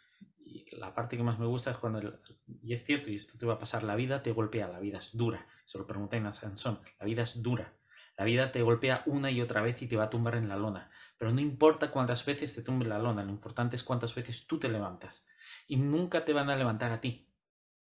y 0.45 0.75
la 0.77 0.95
parte 0.95 1.17
que 1.17 1.23
más 1.23 1.39
me 1.39 1.47
gusta 1.47 1.71
es 1.71 1.79
cuando, 1.79 2.21
y 2.63 2.73
es 2.73 2.85
cierto, 2.85 3.11
y 3.11 3.17
esto 3.17 3.37
te 3.39 3.45
va 3.45 3.55
a 3.55 3.59
pasar, 3.59 3.83
la 3.83 3.97
vida 3.97 4.23
te 4.23 4.33
golpea, 4.33 4.69
la 4.69 4.81
vida 4.81 4.99
es 4.99 5.17
dura. 5.17 5.47
Se 5.65 5.79
lo 5.79 5.87
pregunté 5.87 6.17
a 6.19 6.33
Sansón, 6.33 6.81
la 6.99 7.07
vida 7.07 7.23
es 7.23 7.43
dura. 7.43 7.75
La 8.19 8.25
vida 8.25 8.51
te 8.51 8.63
golpea 8.63 9.05
una 9.07 9.31
y 9.31 9.41
otra 9.41 9.63
vez 9.63 9.81
y 9.81 9.87
te 9.87 9.97
va 9.97 10.05
a 10.05 10.11
tumbar 10.11 10.35
en 10.35 10.49
la 10.49 10.57
lona. 10.57 10.91
Pero 11.19 11.33
no 11.33 11.41
importa 11.41 11.93
cuántas 11.93 12.27
veces 12.27 12.53
te 12.53 12.63
tumbe 12.63 12.85
la 12.85 12.99
lona, 12.99 13.23
lo 13.23 13.31
importante 13.31 13.77
es 13.77 13.85
cuántas 13.85 14.13
veces 14.17 14.49
tú 14.49 14.59
te 14.59 14.69
levantas. 14.69 15.25
Y 15.69 15.77
nunca 15.77 16.25
te 16.25 16.33
van 16.33 16.51
a 16.51 16.57
levantar 16.57 16.91
a 16.91 17.01
ti. 17.01 17.33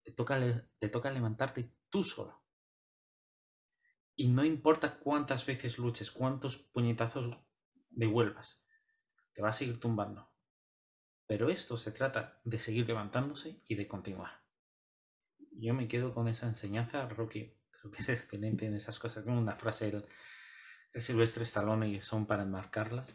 Te 0.04 0.12
toca, 0.12 0.38
te 0.78 0.88
toca 0.88 1.10
levantarte 1.10 1.74
tú 1.90 2.04
solo. 2.04 2.44
Y 4.14 4.28
no 4.28 4.44
importa 4.44 5.00
cuántas 5.00 5.44
veces 5.46 5.78
luches, 5.78 6.12
cuántos 6.12 6.58
puñetazos 6.58 7.36
devuelvas, 7.90 8.64
te 9.32 9.42
va 9.42 9.48
a 9.48 9.52
seguir 9.52 9.80
tumbando. 9.80 10.30
Pero 11.26 11.50
esto 11.50 11.76
se 11.76 11.90
trata 11.90 12.40
de 12.44 12.60
seguir 12.60 12.86
levantándose 12.86 13.64
y 13.66 13.74
de 13.74 13.88
continuar. 13.88 14.44
Yo 15.50 15.74
me 15.74 15.88
quedo 15.88 16.14
con 16.14 16.28
esa 16.28 16.46
enseñanza, 16.46 17.08
Rocky. 17.08 17.59
Creo 17.80 17.92
que 17.92 18.02
es 18.02 18.08
excelente 18.10 18.66
en 18.66 18.74
esas 18.74 18.98
cosas. 18.98 19.24
Tengo 19.24 19.38
una 19.38 19.56
frase 19.56 19.90
de 19.90 21.00
Silvestre 21.00 21.44
Stallone 21.44 21.88
y 21.88 22.00
son 22.00 22.26
para 22.26 22.42
enmarcarla. 22.42 23.06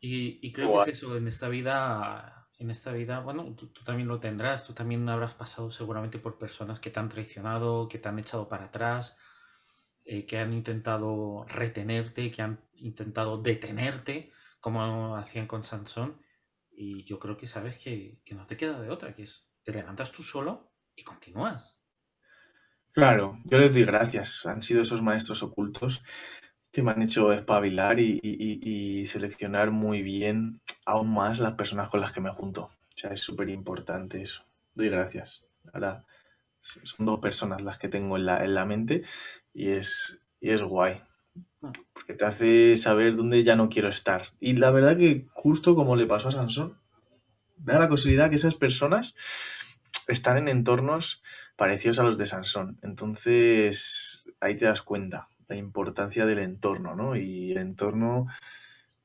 Y, 0.00 0.52
creo 0.52 0.72
que 0.72 0.90
es 0.90 0.98
eso, 0.98 1.16
en 1.16 1.26
esta 1.26 1.48
vida, 1.48 2.48
en 2.58 2.70
esta 2.70 2.92
vida, 2.92 3.20
bueno, 3.20 3.56
tú, 3.56 3.68
también 3.84 4.06
lo 4.06 4.20
tendrás, 4.20 4.62
tú 4.62 4.72
también 4.72 5.08
habrás 5.08 5.34
pasado 5.34 5.70
seguramente 5.70 6.18
por 6.18 6.38
personas 6.38 6.78
que 6.78 6.90
te 6.90 7.00
han 7.00 7.08
traicionado, 7.08 7.88
que 7.88 7.98
te 7.98 8.08
han 8.08 8.18
echado 8.18 8.48
para 8.48 8.66
atrás, 8.66 9.18
eh, 10.04 10.26
que 10.26 10.38
han 10.38 10.52
intentado 10.52 11.44
retenerte, 11.48 12.30
que 12.30 12.42
han 12.42 12.60
intentado 12.74 13.38
detenerte, 13.38 14.30
como 14.60 15.16
hacían 15.16 15.46
con 15.46 15.64
Sansón. 15.64 16.20
Y 16.70 17.04
yo 17.04 17.18
creo 17.18 17.36
que 17.36 17.46
sabes 17.46 17.78
que, 17.78 18.20
no 18.32 18.46
te 18.46 18.56
queda 18.56 18.80
de 18.80 18.90
otra, 18.90 19.14
que 19.14 19.22
es 19.22 19.50
te 19.64 19.72
levantas 19.72 20.12
tú 20.12 20.22
solo 20.22 20.72
y 20.94 21.02
continúas. 21.02 21.75
Claro, 22.96 23.38
yo 23.44 23.58
les 23.58 23.74
doy 23.74 23.84
gracias. 23.84 24.46
Han 24.46 24.62
sido 24.62 24.80
esos 24.80 25.02
maestros 25.02 25.42
ocultos 25.42 26.02
que 26.72 26.82
me 26.82 26.92
han 26.92 27.02
hecho 27.02 27.30
espabilar 27.30 28.00
y, 28.00 29.04
seleccionar 29.04 29.70
muy 29.70 30.00
bien 30.00 30.62
aún 30.86 31.12
más 31.12 31.38
las 31.38 31.52
personas 31.52 31.90
con 31.90 32.00
las 32.00 32.12
que 32.12 32.22
me 32.22 32.30
junto. 32.30 32.62
O 32.62 32.96
sea, 32.96 33.10
es 33.10 33.20
súper 33.20 33.50
importante 33.50 34.22
eso. 34.22 34.46
Doy 34.74 34.88
gracias. 34.88 35.44
Ahora 35.74 36.06
son 36.62 37.04
dos 37.04 37.20
personas 37.20 37.60
las 37.60 37.78
que 37.78 37.88
tengo 37.88 38.16
en 38.16 38.24
la, 38.24 38.42
en 38.42 38.54
la 38.54 38.64
mente 38.64 39.02
y 39.52 39.72
es, 39.72 40.16
y 40.40 40.52
es 40.52 40.62
guay. 40.62 41.02
Porque 41.92 42.14
te 42.14 42.24
hace 42.24 42.78
saber 42.78 43.14
dónde 43.14 43.44
ya 43.44 43.56
no 43.56 43.68
quiero 43.68 43.90
estar. 43.90 44.28
Y 44.40 44.54
la 44.54 44.70
verdad 44.70 44.96
que 44.96 45.26
justo 45.34 45.74
como 45.74 45.96
le 45.96 46.06
pasó 46.06 46.30
a 46.30 46.32
Sansón, 46.32 46.78
da 47.58 47.78
la 47.78 47.90
casualidad 47.90 48.30
que 48.30 48.36
esas 48.36 48.54
personas 48.54 49.14
están 50.08 50.38
en 50.38 50.48
entornos 50.48 51.22
parecidos 51.56 51.98
a 51.98 52.02
los 52.02 52.18
de 52.18 52.26
Sansón. 52.26 52.78
Entonces 52.82 54.26
ahí 54.40 54.56
te 54.56 54.66
das 54.66 54.82
cuenta 54.82 55.28
la 55.48 55.56
importancia 55.56 56.26
del 56.26 56.40
entorno, 56.40 56.94
¿no? 56.94 57.16
Y 57.16 57.52
el 57.52 57.58
entorno, 57.58 58.26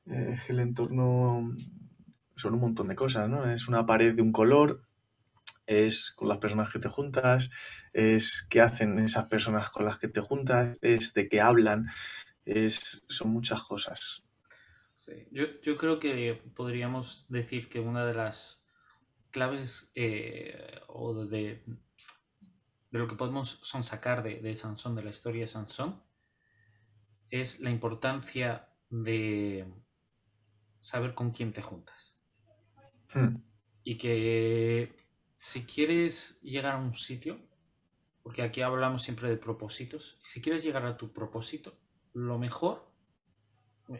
eh, 0.06 0.38
el 0.48 0.60
entorno 0.60 1.54
son 2.36 2.54
un 2.54 2.60
montón 2.60 2.88
de 2.88 2.96
cosas, 2.96 3.28
¿no? 3.28 3.50
Es 3.50 3.68
una 3.68 3.86
pared 3.86 4.14
de 4.14 4.22
un 4.22 4.32
color, 4.32 4.82
es 5.66 6.10
con 6.10 6.28
las 6.28 6.38
personas 6.38 6.70
que 6.70 6.78
te 6.78 6.88
juntas, 6.88 7.50
es 7.92 8.46
qué 8.48 8.60
hacen 8.60 8.98
esas 8.98 9.26
personas 9.26 9.70
con 9.70 9.84
las 9.84 9.98
que 9.98 10.08
te 10.08 10.20
juntas, 10.20 10.78
es 10.82 11.14
de 11.14 11.28
qué 11.28 11.40
hablan, 11.40 11.88
es, 12.44 13.04
son 13.08 13.30
muchas 13.30 13.62
cosas. 13.62 14.24
Yo, 15.30 15.76
creo 15.76 15.98
que 15.98 16.40
podríamos 16.54 17.26
decir 17.28 17.68
que 17.68 17.80
una 17.80 18.06
de 18.06 18.14
las 18.14 18.62
claves 19.32 19.90
eh, 19.94 20.80
o 20.86 21.24
de, 21.24 21.64
de, 22.92 22.98
lo 22.98 23.08
que 23.08 23.16
podemos 23.16 23.58
son 23.62 23.82
sacar 23.82 24.22
de, 24.22 24.40
de, 24.40 24.54
Sansón, 24.54 24.94
de 24.94 25.02
la 25.02 25.10
historia 25.10 25.40
de 25.40 25.46
Sansón, 25.48 26.02
es 27.30 27.60
la 27.60 27.70
importancia 27.70 28.68
de 28.90 29.66
saber 30.78 31.14
con 31.14 31.30
quién 31.30 31.52
te 31.52 31.62
juntas. 31.62 32.20
Hmm. 33.14 33.38
Y 33.82 33.96
que 33.98 34.94
si 35.34 35.64
quieres 35.64 36.40
llegar 36.42 36.74
a 36.74 36.78
un 36.78 36.94
sitio, 36.94 37.40
porque 38.22 38.42
aquí 38.42 38.62
hablamos 38.62 39.02
siempre 39.02 39.28
de 39.28 39.36
propósitos, 39.36 40.18
si 40.20 40.40
quieres 40.40 40.62
llegar 40.62 40.86
a 40.86 40.96
tu 40.96 41.12
propósito, 41.12 41.76
lo 42.12 42.38
mejor 42.38 42.88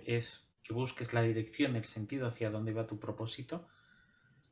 es 0.04 0.48
que 0.62 0.74
busques 0.74 1.12
la 1.12 1.22
dirección, 1.22 1.76
el 1.76 1.84
sentido 1.84 2.26
hacia 2.26 2.50
dónde 2.50 2.72
va 2.72 2.86
tu 2.86 2.98
propósito. 2.98 3.66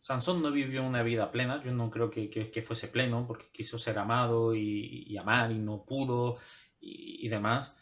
Sansón 0.00 0.40
no 0.40 0.50
vivió 0.50 0.82
una 0.84 1.04
vida 1.04 1.30
plena, 1.30 1.62
yo 1.62 1.72
no 1.72 1.90
creo 1.90 2.10
que, 2.10 2.62
fuese 2.62 2.88
pleno, 2.88 3.26
porque 3.26 3.50
quiso 3.52 3.78
ser 3.78 3.98
amado 3.98 4.54
y, 4.54 5.16
amar 5.16 5.52
y 5.52 5.58
no 5.58 5.84
pudo 5.84 6.38
y, 6.80 7.28
demás, 7.28 7.76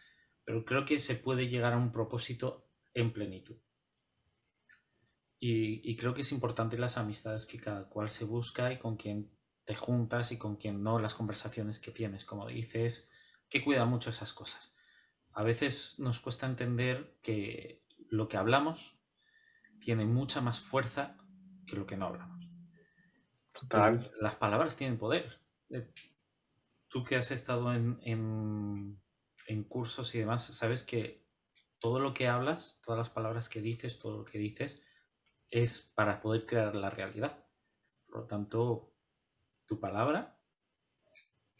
pero 0.44 0.64
creo 0.64 0.84
que 0.84 1.00
se 1.00 1.14
puede 1.14 1.48
llegar 1.48 1.72
a 1.72 1.78
un 1.78 1.90
propósito 1.90 2.68
en 2.92 3.12
plenitud. 3.12 3.56
Y, 5.40 5.96
creo 5.96 6.12
que 6.12 6.22
es 6.22 6.32
importante 6.32 6.76
las 6.76 6.98
amistades 6.98 7.46
que 7.46 7.58
cada 7.58 7.88
cual 7.88 8.10
se 8.10 8.24
busca 8.24 8.72
y 8.72 8.78
con 8.78 8.96
quien 8.96 9.30
te 9.64 9.74
juntas 9.74 10.32
y 10.32 10.36
con 10.38 10.56
quien 10.56 10.82
no, 10.82 10.98
las 10.98 11.14
conversaciones 11.14 11.78
que 11.78 11.92
tienes, 11.92 12.24
como 12.24 12.46
dices, 12.46 13.08
que 13.48 13.64
cuida 13.64 13.86
mucho 13.86 14.10
esas 14.10 14.32
cosas 14.34 14.74
a 15.38 15.44
veces 15.44 16.00
nos 16.00 16.18
cuesta 16.18 16.46
entender 16.46 17.16
que 17.22 17.84
lo 18.10 18.26
que 18.26 18.36
hablamos 18.36 18.98
tiene 19.78 20.04
mucha 20.04 20.40
más 20.40 20.58
fuerza 20.58 21.16
que 21.68 21.76
lo 21.76 21.86
que 21.86 21.96
no 21.96 22.06
hablamos. 22.06 22.50
Total. 23.52 24.10
Las 24.20 24.36
palabras 24.36 24.76
tienen 24.76 24.98
poder. 24.98 25.40
Eh, 25.70 25.92
tú 26.88 27.04
que 27.04 27.16
has 27.16 27.30
estado 27.30 27.72
en, 27.72 28.00
en, 28.02 29.64
cursos 29.64 30.14
y 30.14 30.18
demás, 30.18 30.44
sabes 30.44 30.82
que 30.82 31.26
todo 31.78 31.98
lo 31.98 32.14
que 32.14 32.28
hablas, 32.28 32.80
todas 32.82 32.98
las 32.98 33.10
palabras 33.10 33.48
que 33.48 33.60
dices, 33.60 33.98
todo 33.98 34.18
lo 34.18 34.24
que 34.24 34.38
dices, 34.38 34.82
es 35.50 35.80
para 35.94 36.20
poder 36.20 36.46
crear 36.46 36.74
la 36.74 36.90
realidad. 36.90 37.46
Por 38.06 38.20
lo 38.20 38.26
tanto, 38.26 38.94
tu 39.66 39.80
palabra 39.80 40.40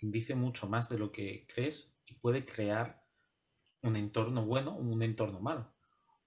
dice 0.01 0.35
mucho 0.35 0.69
más 0.69 0.89
de 0.89 0.99
lo 0.99 1.11
que 1.13 1.47
crees 1.53 1.97
y 2.07 2.15
puede 2.15 2.45
crear 2.45 3.05
un 3.83 3.97
entorno 3.97 4.45
bueno 4.45 4.77
o 4.77 4.81
un 4.81 5.03
entorno 5.03 5.41
malo. 5.41 5.75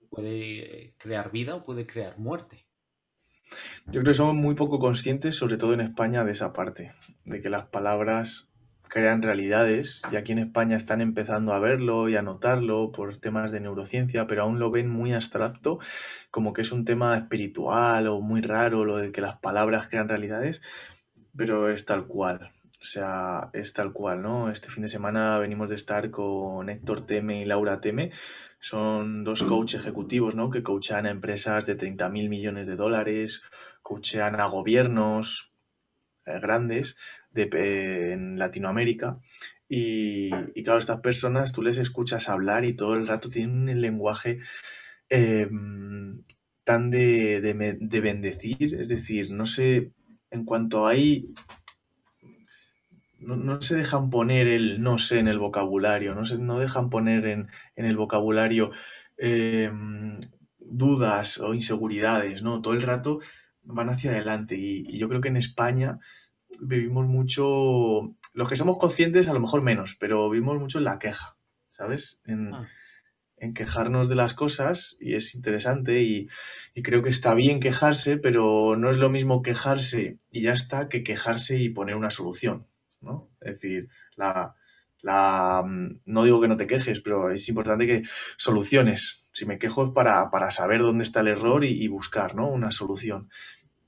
Puede 0.09 0.95
crear 0.97 1.31
vida 1.31 1.55
o 1.55 1.63
puede 1.63 1.87
crear 1.87 2.17
muerte. 2.17 2.70
Yo 3.87 4.01
creo 4.01 4.05
que 4.05 4.13
somos 4.13 4.35
muy 4.35 4.55
poco 4.55 4.79
conscientes, 4.79 5.35
sobre 5.35 5.57
todo 5.57 5.73
en 5.73 5.81
España, 5.81 6.23
de 6.23 6.31
esa 6.31 6.53
parte, 6.53 6.93
de 7.25 7.41
que 7.41 7.49
las 7.49 7.65
palabras 7.65 8.51
crean 8.91 9.21
realidades 9.21 10.01
y 10.11 10.17
aquí 10.17 10.33
en 10.33 10.39
España 10.39 10.75
están 10.75 11.01
empezando 11.01 11.53
a 11.53 11.59
verlo 11.59 12.09
y 12.09 12.17
a 12.17 12.21
notarlo 12.21 12.91
por 12.91 13.17
temas 13.17 13.51
de 13.51 13.61
neurociencia, 13.61 14.27
pero 14.27 14.43
aún 14.43 14.59
lo 14.59 14.69
ven 14.69 14.89
muy 14.89 15.13
abstracto, 15.13 15.79
como 16.29 16.53
que 16.53 16.61
es 16.61 16.71
un 16.71 16.83
tema 16.85 17.17
espiritual 17.17 18.07
o 18.07 18.19
muy 18.19 18.41
raro 18.41 18.83
lo 18.83 18.97
de 18.97 19.11
que 19.11 19.21
las 19.21 19.37
palabras 19.39 19.87
crean 19.89 20.09
realidades, 20.09 20.61
pero 21.35 21.69
es 21.69 21.85
tal 21.85 22.05
cual. 22.05 22.51
O 22.81 22.83
sea, 22.83 23.51
es 23.53 23.73
tal 23.73 23.93
cual, 23.93 24.23
¿no? 24.23 24.49
Este 24.49 24.69
fin 24.69 24.81
de 24.81 24.87
semana 24.87 25.37
venimos 25.37 25.69
de 25.69 25.75
estar 25.75 26.09
con 26.09 26.67
Héctor 26.67 27.05
Teme 27.05 27.39
y 27.39 27.45
Laura 27.45 27.79
Teme. 27.79 28.11
Son 28.59 29.23
dos 29.23 29.43
coach 29.43 29.75
ejecutivos, 29.75 30.33
¿no? 30.35 30.49
Que 30.49 30.63
coachan 30.63 31.05
a 31.05 31.11
empresas 31.11 31.63
de 31.65 31.75
30 31.75 32.09
mil 32.09 32.27
millones 32.27 32.65
de 32.65 32.75
dólares, 32.75 33.43
coachean 33.83 34.39
a 34.41 34.47
gobiernos 34.47 35.53
eh, 36.25 36.39
grandes 36.41 36.97
de, 37.29 38.13
en 38.13 38.39
Latinoamérica. 38.39 39.19
Y, 39.69 40.31
claro, 40.63 40.79
estas 40.79 41.01
personas 41.01 41.51
tú 41.51 41.61
les 41.61 41.77
escuchas 41.77 42.29
hablar 42.29 42.65
y 42.65 42.73
todo 42.73 42.95
el 42.95 43.07
rato 43.07 43.29
tienen 43.29 43.69
un 43.69 43.79
lenguaje 43.81 44.39
em, 45.07 46.23
tan 46.63 46.89
de, 46.89 47.41
de, 47.41 47.77
de 47.79 48.01
bendecir. 48.01 48.73
Es 48.73 48.89
decir, 48.89 49.31
no 49.31 49.45
sé, 49.45 49.91
en 50.31 50.45
cuanto 50.45 50.87
hay 50.87 51.31
no, 53.21 53.61
se 53.61 53.75
dejan 53.75 54.09
poner 54.09 54.47
el 54.47 54.81
no 54.81 54.97
sé 54.97 55.19
en 55.19 55.27
el 55.27 55.39
vocabulario, 55.39 56.15
no, 56.15 56.25
se, 56.25 56.37
no 56.37 56.59
dejan 56.59 56.89
poner 56.89 57.25
en, 57.25 57.49
el 57.75 57.95
vocabulario 57.95 58.71
em, 59.17 60.19
dudas 60.59 61.39
o 61.39 61.53
inseguridades, 61.53 62.41
¿no? 62.41 62.61
Todo 62.61 62.73
el 62.73 62.81
rato 62.81 63.19
van 63.63 63.89
hacia 63.89 64.11
adelante 64.11 64.55
y, 64.57 64.97
yo 64.97 65.07
creo 65.09 65.21
que 65.21 65.29
en 65.29 65.37
España 65.37 65.99
vivimos 66.59 67.05
mucho, 67.07 68.15
los 68.33 68.49
que 68.49 68.55
somos 68.55 68.77
conscientes 68.77 69.27
a 69.27 69.33
lo 69.33 69.39
mejor 69.39 69.61
menos, 69.61 69.95
pero 69.99 70.29
vivimos 70.29 70.59
mucho 70.59 70.79
en 70.79 70.85
la 70.85 70.99
queja, 70.99 71.37
¿sabes? 71.69 72.21
En, 72.25 72.53
ah. 72.53 72.67
quejarnos 73.55 74.09
de 74.09 74.15
las 74.15 74.33
cosas 74.33 74.97
y 74.99 75.15
es 75.15 75.35
interesante 75.35 76.01
y, 76.01 76.27
y, 76.73 76.81
creo 76.81 77.03
que 77.03 77.09
está 77.09 77.33
bien 77.35 77.59
quejarse, 77.59 78.17
pero 78.17 78.75
no 78.75 78.89
es 78.89 78.97
lo 78.97 79.09
mismo 79.09 79.41
quejarse 79.41 80.17
y 80.31 80.41
ya 80.41 80.53
está 80.53 80.89
que 80.89 81.03
quejarse 81.03 81.57
y 81.59 81.69
poner 81.69 81.95
una 81.95 82.11
solución. 82.11 82.67
¿No? 83.01 83.29
Es 83.41 83.55
decir, 83.55 83.89
la, 84.15 84.55
la, 85.01 85.63
mm, 85.65 86.01
no 86.05 86.23
digo 86.23 86.41
que 86.41 86.47
no 86.47 86.57
te 86.57 86.67
quejes, 86.67 87.01
pero 87.01 87.31
es 87.31 87.47
importante 87.49 87.87
que 87.87 88.03
soluciones. 88.37 89.29
Si 89.33 89.45
me 89.45 89.57
quejo 89.57 89.85
es 89.85 89.91
para, 89.91 90.51
saber 90.51 90.81
dónde 90.81 91.03
está 91.03 91.21
el 91.21 91.29
error 91.29 91.63
y, 91.63 91.87
buscar 91.87 92.35
¿no? 92.35 92.49
una 92.49 92.71
solución. 92.71 93.29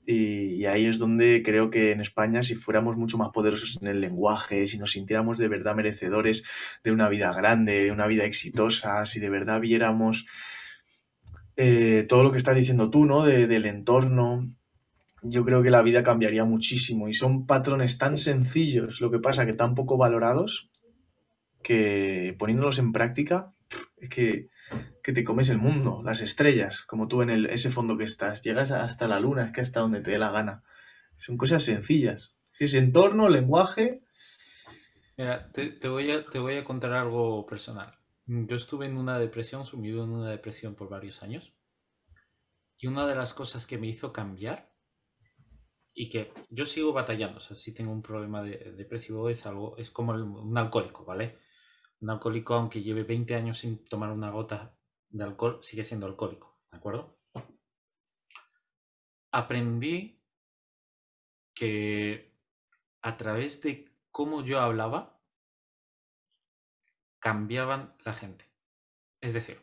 Y, 0.06 0.66
ahí 0.66 0.86
es 0.86 0.98
donde 0.98 1.42
creo 1.44 1.70
que 1.70 1.92
en 1.92 2.00
España, 2.00 2.42
si 2.42 2.54
fuéramos 2.54 2.96
mucho 2.96 3.18
más 3.18 3.30
poderosos 3.30 3.78
en 3.80 3.88
el 3.88 4.00
lenguaje, 4.00 4.66
si 4.66 4.78
nos 4.78 4.92
sintiéramos 4.92 5.38
de 5.38 5.48
verdad 5.48 5.74
merecedores 5.74 6.44
de 6.82 6.92
una 6.92 7.08
vida 7.08 7.32
grande, 7.32 7.84
de 7.84 7.92
una 7.92 8.06
vida 8.06 8.24
exitosa, 8.24 9.06
si 9.06 9.20
de 9.20 9.30
verdad 9.30 9.60
viéramos 9.60 10.26
eh, 11.56 12.04
todo 12.08 12.22
lo 12.22 12.32
que 12.32 12.38
estás 12.38 12.56
diciendo 12.56 12.90
tú, 12.90 13.04
¿no? 13.04 13.24
del 13.24 13.66
entorno, 13.66 14.50
yo 15.24 15.44
creo 15.44 15.62
que 15.62 15.70
la 15.70 15.82
vida 15.82 16.02
cambiaría 16.02 16.44
muchísimo. 16.44 17.08
Y 17.08 17.14
son 17.14 17.46
patrones 17.46 17.98
tan 17.98 18.18
sencillos, 18.18 19.00
lo 19.00 19.10
que 19.10 19.18
pasa 19.18 19.46
que 19.46 19.54
tan 19.54 19.74
poco 19.74 19.96
valorados, 19.96 20.70
que 21.62 22.36
poniéndolos 22.38 22.78
en 22.78 22.92
práctica, 22.92 23.54
es 23.96 24.08
que, 24.10 24.50
te 25.02 25.24
comes 25.24 25.48
el 25.48 25.58
mundo, 25.58 26.02
las 26.04 26.20
estrellas, 26.20 26.82
como 26.82 27.08
tú 27.08 27.22
en 27.22 27.30
el, 27.30 27.46
ese 27.46 27.70
fondo 27.70 27.96
que 27.96 28.04
estás. 28.04 28.42
Llegas 28.42 28.70
hasta 28.70 29.08
la 29.08 29.20
luna, 29.20 29.46
es 29.46 29.52
que 29.52 29.60
hasta 29.60 29.80
donde 29.80 30.00
te 30.00 30.12
dé 30.12 30.18
la 30.18 30.30
gana. 30.30 30.62
Son 31.18 31.36
cosas 31.36 31.62
sencillas. 31.62 32.34
Ese 32.58 32.78
entorno, 32.78 33.28
lenguaje. 33.28 34.02
Mira, 35.16 35.50
te, 35.52 35.88
voy 35.88 36.10
a, 36.10 36.22
te 36.22 36.38
voy 36.38 36.56
a 36.56 36.64
contar 36.64 36.92
algo 36.92 37.46
personal. 37.46 37.98
Yo 38.26 38.56
estuve 38.56 38.86
en 38.86 38.96
una 38.96 39.18
depresión, 39.18 39.64
sumido 39.64 40.04
en 40.04 40.10
una 40.10 40.30
depresión 40.30 40.74
por 40.74 40.88
varios 40.88 41.22
años. 41.22 41.54
Y 42.78 42.86
una 42.86 43.06
de 43.06 43.14
las 43.14 43.34
cosas 43.34 43.66
que 43.66 43.78
me 43.78 43.86
hizo 43.86 44.12
cambiar 44.12 44.73
y 45.94 46.08
que 46.08 46.32
yo 46.50 46.64
sigo 46.64 46.92
batallando. 46.92 47.40
Si 47.40 47.72
tengo 47.72 47.92
un 47.92 48.02
problema 48.02 48.42
de, 48.42 48.72
depresivo, 48.72 49.30
es 49.30 49.46
algo, 49.46 49.76
es 49.78 49.90
como 49.90 50.12
un 50.12 50.58
alcohólico, 50.58 51.04
¿vale? 51.04 51.38
Un 52.00 52.10
alcohólico, 52.10 52.54
aunque 52.54 52.82
lleve 52.82 53.04
20 53.04 53.34
años 53.36 53.58
sin 53.58 53.84
tomar 53.84 54.10
una 54.10 54.30
gota 54.30 54.76
de 55.08 55.24
alcohol, 55.24 55.60
sigue 55.62 55.84
siendo 55.84 56.06
alcohólico, 56.06 56.58
¿de 56.70 56.76
acuerdo? 56.78 57.16
Aprendí 59.30 60.20
que 61.54 62.34
a 63.02 63.16
través 63.16 63.62
de 63.62 63.88
cómo 64.10 64.44
yo 64.44 64.60
hablaba, 64.60 65.20
cambiaban 67.20 67.96
la 68.04 68.12
gente. 68.12 68.50
Es 69.20 69.34
decir, 69.34 69.60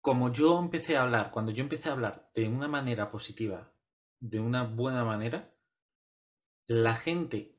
como 0.00 0.32
yo 0.32 0.58
empecé 0.58 0.96
a 0.96 1.02
hablar, 1.02 1.30
cuando 1.30 1.52
yo 1.52 1.62
empecé 1.62 1.88
a 1.88 1.92
hablar 1.92 2.30
de 2.34 2.48
una 2.48 2.66
manera 2.66 3.10
positiva 3.10 3.71
de 4.22 4.38
una 4.38 4.62
buena 4.62 5.04
manera, 5.04 5.52
la 6.68 6.94
gente 6.94 7.58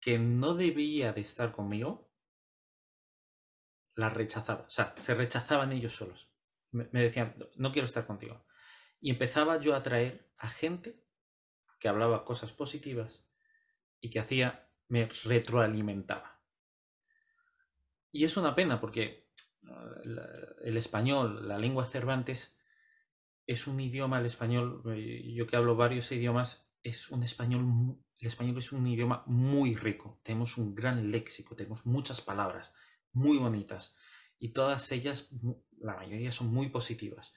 que 0.00 0.16
no 0.18 0.54
debía 0.54 1.12
de 1.12 1.20
estar 1.20 1.50
conmigo, 1.50 2.08
la 3.94 4.10
rechazaba. 4.10 4.62
O 4.62 4.70
sea, 4.70 4.94
se 4.96 5.14
rechazaban 5.14 5.72
ellos 5.72 5.96
solos. 5.96 6.32
Me, 6.70 6.86
decían, 6.92 7.34
no 7.56 7.72
quiero 7.72 7.86
estar 7.86 8.06
contigo. 8.06 8.46
Y 9.00 9.10
empezaba 9.10 9.60
yo 9.60 9.74
a 9.74 9.78
atraer 9.78 10.32
a 10.38 10.48
gente 10.48 11.04
que 11.80 11.88
hablaba 11.88 12.24
cosas 12.24 12.52
positivas 12.52 13.26
y 14.00 14.10
que 14.10 14.20
hacía, 14.20 14.70
me 14.86 15.08
retroalimentaba. 15.24 16.40
Y 18.12 18.24
es 18.24 18.36
una 18.36 18.54
pena 18.54 18.80
porque 18.80 19.32
uh, 19.62 20.62
el 20.62 20.76
español, 20.76 21.48
la 21.48 21.58
lengua 21.58 21.86
Cervantes, 21.86 22.56
es 23.46 23.66
un 23.66 23.80
idioma, 23.80 24.18
el 24.18 24.26
español, 24.26 24.82
eh, 24.94 25.32
yo 25.34 25.46
que 25.46 25.56
hablo 25.56 25.76
varios 25.76 26.10
idiomas, 26.12 26.70
es 26.82 27.10
un 27.10 27.22
español, 27.22 27.98
el 28.18 28.26
español 28.26 28.58
es 28.58 28.72
un 28.72 28.86
idioma 28.86 29.24
muy 29.26 29.74
rico. 29.74 30.20
Tenemos 30.22 30.56
un 30.58 30.74
gran 30.74 31.10
léxico, 31.10 31.56
tenemos 31.56 31.86
muchas 31.86 32.20
palabras 32.20 32.74
muy 33.12 33.38
bonitas 33.38 33.96
y 34.38 34.50
todas 34.50 34.90
ellas, 34.92 35.30
la 35.78 35.96
mayoría 35.96 36.32
son 36.32 36.52
muy 36.52 36.68
positivas. 36.68 37.34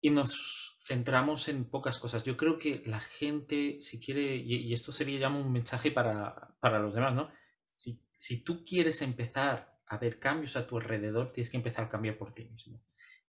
Y 0.00 0.10
nos 0.10 0.76
centramos 0.78 1.48
en 1.48 1.64
pocas 1.64 1.98
cosas. 1.98 2.24
Yo 2.24 2.36
creo 2.36 2.58
que 2.58 2.82
la 2.86 3.00
gente, 3.00 3.78
si 3.80 4.00
quiere, 4.00 4.36
y, 4.36 4.72
esto 4.72 4.90
sería 4.90 5.20
ya 5.20 5.28
un 5.28 5.52
mensaje 5.52 5.90
para, 5.90 6.56
para 6.60 6.80
los 6.80 6.94
demás, 6.94 7.14
¿no? 7.14 7.30
Si, 7.74 8.02
si 8.10 8.42
tú 8.42 8.64
quieres 8.64 9.00
empezar 9.00 9.78
a 9.86 9.98
ver 9.98 10.18
cambios 10.18 10.56
a 10.56 10.66
tu 10.66 10.76
alrededor, 10.76 11.32
tienes 11.32 11.50
que 11.50 11.56
empezar 11.56 11.84
a 11.84 11.88
cambiar 11.88 12.18
por 12.18 12.34
ti 12.34 12.44
mismo. 12.44 12.82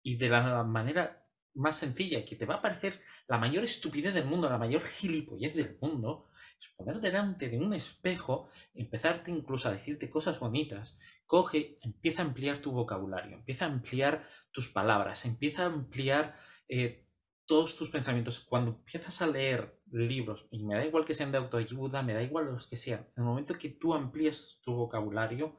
Y 0.04 0.18
de 0.18 0.30
la 0.30 0.64
manera 0.64 1.27
más 1.58 1.78
sencilla 1.78 2.20
y 2.20 2.26
que 2.26 2.36
te 2.36 2.46
va 2.46 2.56
a 2.56 2.62
parecer 2.62 3.02
la 3.28 3.38
mayor 3.38 3.64
estupidez 3.64 4.14
del 4.14 4.26
mundo, 4.26 4.50
la 4.50 4.58
mayor 4.58 4.82
gilipollez 4.82 5.56
del 5.56 5.78
mundo, 5.82 6.30
es 6.60 6.70
poner 6.76 7.00
delante 7.00 7.50
de 7.50 7.58
un 7.58 7.74
espejo, 7.74 8.50
empezarte 8.74 9.32
incluso 9.32 9.68
a 9.68 9.74
decirte 9.74 10.10
cosas 10.10 10.40
bonitas, 10.40 10.98
coge, 11.26 11.78
empieza 11.82 12.22
a 12.22 12.26
ampliar 12.26 12.60
tu 12.60 12.72
vocabulario, 12.72 13.38
empieza 13.38 13.66
a 13.66 13.70
ampliar 13.70 14.26
tus 14.52 14.70
palabras, 14.70 15.26
empieza 15.26 15.64
a 15.64 15.68
ampliar 15.68 16.36
eh, 16.68 17.08
todos 17.46 17.78
tus 17.78 17.90
pensamientos. 17.90 18.40
Cuando 18.40 18.72
empiezas 18.72 19.22
a 19.22 19.28
leer 19.28 19.82
libros, 19.92 20.48
y 20.52 20.64
me 20.64 20.76
da 20.76 20.86
igual 20.86 21.06
que 21.06 21.14
sean 21.14 21.32
de 21.32 21.38
autoayuda, 21.38 22.02
me 22.02 22.14
da 22.14 22.22
igual 22.22 22.46
los 22.46 22.68
que 22.68 22.76
sean, 22.76 23.02
en 23.16 23.24
el 23.24 23.30
momento 23.30 23.54
que 23.56 23.70
tú 23.70 23.94
amplíes 23.94 24.60
tu 24.64 24.74
vocabulario, 24.74 25.58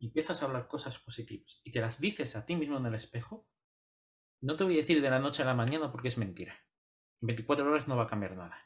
empiezas 0.00 0.42
a 0.42 0.46
hablar 0.46 0.68
cosas 0.68 0.98
positivas 0.98 1.60
y 1.64 1.72
te 1.72 1.80
las 1.80 2.00
dices 2.00 2.36
a 2.36 2.44
ti 2.44 2.56
mismo 2.56 2.76
en 2.76 2.86
el 2.86 2.94
espejo, 2.94 3.46
no 4.44 4.56
te 4.56 4.64
voy 4.64 4.74
a 4.74 4.82
decir 4.82 5.00
de 5.00 5.08
la 5.08 5.18
noche 5.18 5.42
a 5.42 5.46
la 5.46 5.54
mañana 5.54 5.90
porque 5.90 6.08
es 6.08 6.18
mentira. 6.18 6.54
En 7.22 7.28
24 7.28 7.64
horas 7.64 7.88
no 7.88 7.96
va 7.96 8.04
a 8.04 8.06
cambiar 8.06 8.36
nada. 8.36 8.58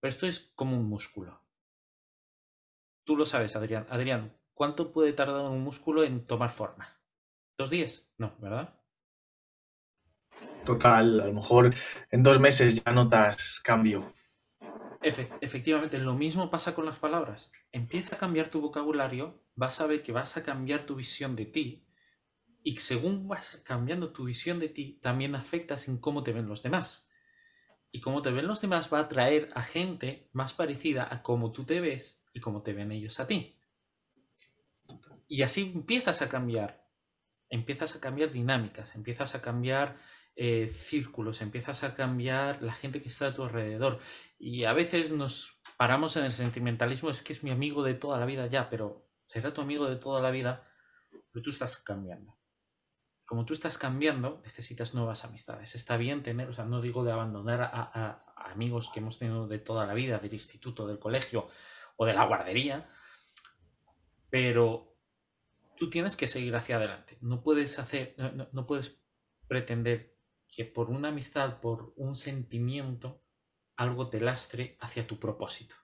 Pero 0.00 0.08
esto 0.08 0.26
es 0.26 0.52
como 0.54 0.76
un 0.76 0.88
músculo. 0.88 1.42
Tú 3.04 3.16
lo 3.16 3.26
sabes, 3.26 3.56
Adrián. 3.56 3.86
Adrián, 3.90 4.38
¿cuánto 4.54 4.92
puede 4.92 5.12
tardar 5.12 5.50
un 5.50 5.62
músculo 5.62 6.04
en 6.04 6.24
tomar 6.24 6.50
forma? 6.50 7.00
¿Dos 7.58 7.70
días? 7.70 8.12
No, 8.16 8.36
¿verdad? 8.38 8.80
Total, 10.64 11.20
a 11.20 11.26
lo 11.26 11.32
mejor 11.32 11.74
en 12.10 12.22
dos 12.22 12.38
meses 12.38 12.84
ya 12.84 12.92
notas 12.92 13.60
cambio. 13.64 14.12
efectivamente, 15.02 15.98
lo 15.98 16.14
mismo 16.14 16.48
pasa 16.48 16.76
con 16.76 16.86
las 16.86 16.98
palabras. 16.98 17.50
Empieza 17.72 18.14
a 18.14 18.18
cambiar 18.18 18.50
tu 18.50 18.60
vocabulario, 18.60 19.42
vas 19.56 19.80
a 19.80 19.86
ver 19.86 20.04
que 20.04 20.12
vas 20.12 20.36
a 20.36 20.44
cambiar 20.44 20.82
tu 20.82 20.94
visión 20.94 21.34
de 21.34 21.46
ti 21.46 21.85
y 22.66 22.78
según 22.78 23.28
vas 23.28 23.62
cambiando 23.64 24.12
tu 24.12 24.24
visión 24.24 24.58
de 24.58 24.68
ti, 24.68 24.98
también 25.00 25.36
afectas 25.36 25.86
en 25.86 25.98
cómo 25.98 26.24
te 26.24 26.32
ven 26.32 26.48
los 26.48 26.64
demás. 26.64 27.08
Y 27.92 28.00
cómo 28.00 28.22
te 28.22 28.32
ven 28.32 28.48
los 28.48 28.60
demás 28.60 28.92
va 28.92 28.98
a 28.98 29.02
atraer 29.02 29.50
a 29.54 29.62
gente 29.62 30.28
más 30.32 30.52
parecida 30.52 31.06
a 31.08 31.22
cómo 31.22 31.52
tú 31.52 31.62
te 31.62 31.80
ves 31.80 32.18
y 32.34 32.40
cómo 32.40 32.64
te 32.64 32.72
ven 32.72 32.90
ellos 32.90 33.20
a 33.20 33.28
ti. 33.28 33.56
Y 35.28 35.42
así 35.42 35.70
empiezas 35.76 36.22
a 36.22 36.28
cambiar 36.28 36.84
empiezas 37.50 37.94
a 37.94 38.00
cambiar 38.00 38.32
dinámicas, 38.32 38.96
empiezas 38.96 39.36
a 39.36 39.42
cambiar 39.42 39.96
eh, 40.34 40.68
círculos, 40.68 41.42
empiezas 41.42 41.84
a 41.84 41.94
cambiar 41.94 42.64
la 42.64 42.72
gente 42.72 43.00
que 43.00 43.10
está 43.10 43.28
a 43.28 43.34
tu 43.34 43.44
alrededor. 43.44 44.00
Y 44.40 44.64
a 44.64 44.72
veces 44.72 45.12
nos 45.12 45.60
paramos 45.76 46.16
en 46.16 46.24
el 46.24 46.32
sentimentalismo, 46.32 47.10
es 47.10 47.22
que 47.22 47.32
es 47.32 47.44
mi 47.44 47.52
amigo 47.52 47.84
de 47.84 47.94
toda 47.94 48.18
la 48.18 48.26
vida 48.26 48.48
ya, 48.48 48.68
pero 48.68 49.08
será 49.22 49.52
tu 49.52 49.60
amigo 49.60 49.88
de 49.88 49.96
toda 49.98 50.20
la 50.20 50.32
vida, 50.32 50.68
pero 51.30 51.44
tú 51.44 51.50
estás 51.50 51.76
cambiando. 51.76 52.36
Como 53.26 53.44
tú 53.44 53.52
estás 53.54 53.76
cambiando, 53.76 54.40
necesitas 54.44 54.94
nuevas 54.94 55.24
amistades. 55.24 55.74
Está 55.74 55.96
bien 55.96 56.22
tener, 56.22 56.48
o 56.48 56.52
sea, 56.52 56.64
no 56.64 56.80
digo 56.80 57.04
de 57.04 57.12
abandonar 57.12 57.60
a 57.60 58.22
amigos 58.36 58.90
que 58.92 59.00
hemos 59.00 59.18
tenido 59.18 59.46
de 59.46 59.58
toda 59.58 59.86
la 59.86 59.94
vida, 59.94 60.18
del 60.18 60.32
instituto, 60.32 60.86
del 60.86 60.98
colegio 60.98 61.48
o 61.96 62.06
de 62.06 62.14
la 62.14 62.24
guardería, 62.24 62.88
pero 64.30 64.96
tú 65.76 65.90
tienes 65.90 66.16
que 66.16 66.28
seguir 66.28 66.54
hacia 66.54 66.76
adelante. 66.76 67.18
No 67.20 67.42
puedes 67.42 67.78
hacer, 67.78 68.14
no, 68.52 68.66
puedes 68.66 69.02
pretender 69.48 70.16
que 70.48 70.64
por 70.64 70.90
una 70.90 71.08
amistad, 71.08 71.60
por 71.60 71.92
un 71.96 72.16
sentimiento, 72.16 73.22
algo 73.76 74.08
te 74.08 74.20
lastre 74.20 74.78
hacia 74.80 75.06
tu 75.06 75.18
propósito 75.18 75.74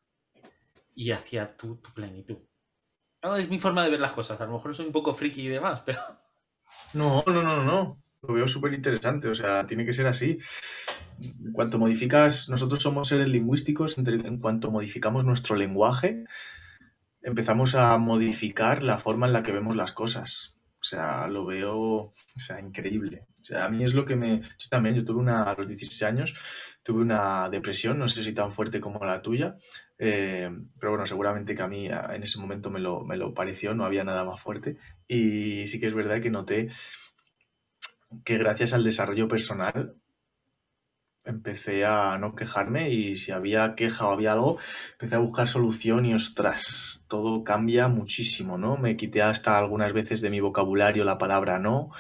y 0.95 1.11
hacia 1.11 1.57
tu, 1.57 1.81
plenitud. 1.95 2.39
es 3.37 3.49
mi 3.49 3.59
forma 3.59 3.85
de 3.85 3.91
ver 3.91 4.01
las 4.01 4.13
cosas. 4.13 4.41
A 4.41 4.47
lo 4.47 4.53
mejor 4.53 4.75
soy 4.75 4.87
un 4.87 4.93
poco 4.93 5.15
friki 5.15 5.43
y 5.43 5.49
demás, 5.49 5.83
pero. 5.83 6.01
No, 6.95 7.23
no, 7.27 7.43
no, 7.43 7.65
no. 7.65 8.03
Lo 8.23 8.35
veo 8.35 8.47
súper 8.47 8.73
interesante. 8.75 9.29
O 9.29 9.35
sea, 9.35 9.67
tiene 9.67 9.85
que 9.85 9.93
ser 9.93 10.07
así. 10.07 10.39
En 11.21 11.53
cuanto 11.53 11.79
modificas, 11.79 12.49
nosotros 12.49 12.83
somos 12.83 13.09
seres 13.09 13.29
lingüísticos, 13.29 13.97
en 13.99 14.39
cuanto 14.39 14.71
modificamos 14.71 15.25
nuestro 15.25 15.57
lenguaje, 15.57 16.25
empezamos 17.23 17.75
a 17.75 17.97
modificar 17.99 18.83
la 18.83 18.99
forma 18.99 19.27
en 19.27 19.33
la 19.33 19.43
que 19.43 19.53
vemos 19.53 19.77
las 19.77 19.93
cosas. 19.93 20.57
O 20.81 20.85
sea, 20.85 21.29
lo 21.29 21.47
veo, 21.47 21.79
o 21.79 22.15
sea, 22.39 22.61
increíble. 22.61 23.27
O 23.41 23.45
sea, 23.45 23.65
a 23.67 23.69
mí 23.69 23.85
es 23.85 23.95
lo 23.95 24.05
que 24.05 24.17
me... 24.17 24.41
Yo 24.59 24.69
también, 24.69 24.97
yo 24.97 25.05
tuve 25.05 25.21
una, 25.21 25.45
a 25.45 25.55
los 25.55 25.69
16 25.69 26.03
años, 26.03 26.35
tuve 26.83 27.03
una 27.03 27.49
depresión, 27.51 27.99
no 27.99 28.09
sé 28.09 28.25
si 28.25 28.33
tan 28.33 28.51
fuerte 28.51 28.81
como 28.81 29.05
la 29.05 29.23
tuya, 29.23 29.57
eh, 29.99 30.51
pero 30.81 30.91
bueno, 30.91 31.07
seguramente 31.07 31.55
que 31.55 31.63
a 31.63 31.69
mí 31.69 31.87
en 31.87 32.23
ese 32.23 32.41
momento 32.41 32.71
me 32.71 32.81
lo, 32.81 33.05
me 33.05 33.17
lo 33.17 33.33
pareció, 33.33 33.75
no 33.75 33.85
había 33.85 34.03
nada 34.03 34.25
más 34.25 34.43
fuerte. 34.43 34.77
Y 35.13 35.67
sí 35.69 35.79
que 35.79 35.89
es 35.89 35.95
verdad 35.95 36.23
que 36.23 36.31
noté 36.31 36.71
que 38.25 38.39
gracias 38.39 38.73
al 38.73 38.83
desarrollo 38.83 39.29
personal 39.29 39.95
empecé 41.25 41.85
a 41.85 42.17
no 42.19 42.35
quejarme 42.35 42.91
y 42.91 43.15
si 43.15 43.31
había 43.31 43.75
queja 43.75 44.07
o 44.07 44.13
había 44.13 44.33
algo, 44.33 44.59
empecé 44.93 45.15
a 45.15 45.19
buscar 45.19 45.49
solución 45.49 46.07
y 46.07 46.15
ostras, 46.15 47.05
todo 47.09 47.45
cambia 47.45 47.89
muchísimo, 47.89 48.57
¿no? 48.57 48.79
Me 48.79 48.97
quité 48.97 49.21
hasta 49.21 49.59
algunas 49.59 49.93
veces 49.93 50.23
de 50.23 50.31
mi 50.31 50.41
vocabulario 50.41 51.05
la 51.05 51.19
palabra 51.19 51.59
no. 51.59 51.91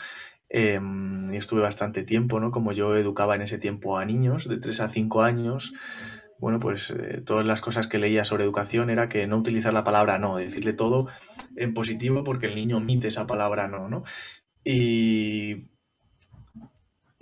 Em, 0.48 1.33
y 1.35 1.37
estuve 1.37 1.61
bastante 1.61 2.05
tiempo, 2.05 2.40
¿no? 2.40 2.51
Como 2.51 2.72
yo 2.72 2.96
educaba 2.96 3.35
en 3.37 3.42
ese 3.42 3.59
tiempo 3.59 3.98
a 3.98 4.07
niños 4.07 4.48
de 4.48 4.57
3 4.59 4.81
a 4.81 4.88
5 4.88 5.22
años, 5.22 5.75
bueno, 6.42 6.59
pues 6.59 6.90
eh, 6.90 7.22
todas 7.24 7.46
las 7.46 7.61
cosas 7.61 7.87
que 7.87 7.98
leía 7.98 8.24
sobre 8.24 8.42
educación 8.44 8.90
era 8.90 9.09
que 9.09 9.26
no 9.26 9.38
utilizar 9.38 9.72
la 9.72 9.85
palabra 9.85 10.18
no, 10.18 10.37
decirle 10.37 10.72
todo 10.72 11.07
en 11.57 11.72
positivo 11.72 12.24
porque 12.24 12.46
el 12.46 12.57
niño 12.57 12.78
omite 12.78 13.09
esa 13.09 13.26
palabra 13.26 13.68
no, 13.68 13.88
¿no? 13.88 14.02
Y 14.64 15.68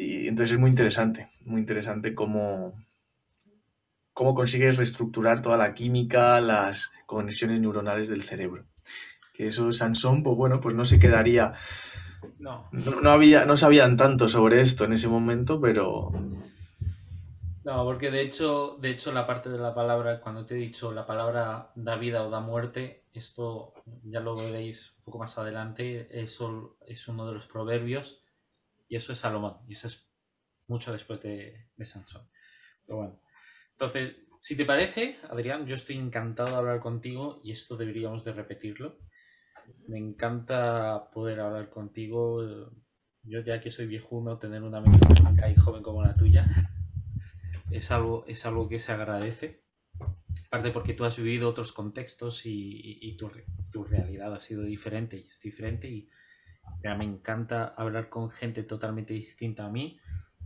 y 0.00 0.28
entonces 0.28 0.54
es 0.54 0.59
muy 0.59 0.70
interesante, 0.70 1.28
muy 1.44 1.61
interesante 1.61 2.14
cómo, 2.14 2.72
cómo 4.14 4.35
consigues 4.35 4.78
reestructurar 4.78 5.42
toda 5.42 5.59
la 5.59 5.74
química, 5.74 6.40
las 6.40 6.90
conexiones 7.04 7.61
neuronales 7.61 8.09
del 8.09 8.22
cerebro. 8.22 8.64
Que 9.35 9.48
eso 9.48 9.70
Sansón, 9.74 10.22
pues 10.22 10.35
bueno, 10.38 10.59
pues 10.59 10.74
no 10.74 10.87
se 10.87 10.98
quedaría. 10.98 11.52
No. 12.38 12.70
no. 12.72 13.11
había, 13.11 13.44
no 13.44 13.59
sabían 13.59 13.98
tanto 13.98 14.26
sobre 14.28 14.62
esto 14.62 14.87
en 14.87 14.94
ese 14.94 15.09
momento, 15.09 15.61
pero. 15.61 16.12
No, 17.62 17.85
porque 17.85 18.11
de 18.11 18.23
hecho, 18.23 18.79
de 18.81 18.90
hecho, 18.90 19.12
la 19.12 19.27
parte 19.27 19.51
de 19.51 19.59
la 19.59 19.75
palabra, 19.75 20.20
cuando 20.20 20.46
te 20.46 20.55
he 20.55 20.59
dicho 20.59 20.92
la 20.92 21.07
palabra 21.07 21.73
da 21.75 21.96
vida 21.96 22.23
o 22.23 22.31
da 22.31 22.40
muerte, 22.40 23.05
esto 23.12 23.75
ya 24.03 24.20
lo 24.20 24.35
veréis 24.35 24.94
un 24.99 25.05
poco 25.05 25.18
más 25.18 25.37
adelante, 25.37 26.09
eso 26.11 26.79
es 26.87 27.07
uno 27.09 27.27
de 27.27 27.35
los 27.35 27.46
proverbios 27.46 28.25
y 28.88 28.96
eso 28.96 29.12
es 29.12 29.18
Salomón, 29.18 29.59
y 29.68 29.75
eso 29.75 29.88
es 29.88 30.11
mucho 30.68 30.90
después 30.92 31.23
de, 31.23 31.68
Sansón. 31.85 32.31
Pero 32.87 32.99
bueno, 32.99 33.20
entonces, 33.73 34.16
si 34.38 34.57
te 34.57 34.64
parece, 34.64 35.18
Adrián, 35.29 35.66
yo 35.66 35.75
estoy 35.75 35.99
encantado 35.99 36.53
de 36.53 36.57
hablar 36.57 36.81
contigo 36.81 37.42
y 37.44 37.53
esto 37.53 37.77
deberíamos 37.77 38.25
de 38.25 38.33
repetirlo. 38.33 38.99
Me 39.87 39.99
encanta 39.99 41.11
poder 41.12 41.40
hablar 41.40 41.68
contigo. 41.68 42.42
Yo 43.23 43.40
ya 43.40 43.61
que 43.61 43.70
soy 43.70 43.87
viejuno, 43.87 44.38
tener 44.38 44.62
una 44.62 44.81
mente 44.81 45.51
y 45.51 45.55
joven 45.55 45.83
como 45.83 46.03
la 46.03 46.16
tuya 46.16 46.46
es 47.70 47.90
algo, 47.90 48.24
es 48.26 48.46
algo 48.46 48.68
que 48.68 48.78
se 48.78 48.92
agradece. 48.92 49.64
Aparte 50.46 50.70
porque 50.70 50.94
tú 50.94 51.04
has 51.04 51.16
vivido 51.16 51.48
otros 51.48 51.72
contextos 51.72 52.42
y, 52.44 53.16
tu, 53.16 53.30
tu, 53.70 53.85
realidad 53.85 54.35
ha 54.35 54.40
sido 54.40 54.62
diferente 54.62 55.16
y 55.16 55.28
es 55.28 55.40
diferente 55.40 55.88
y 55.88 56.09
me 56.83 57.04
encanta 57.04 57.66
hablar 57.76 58.09
con 58.09 58.30
gente 58.30 58.62
totalmente 58.62 59.14
distinta 59.14 59.66
a 59.66 59.70
mí 59.70 60.00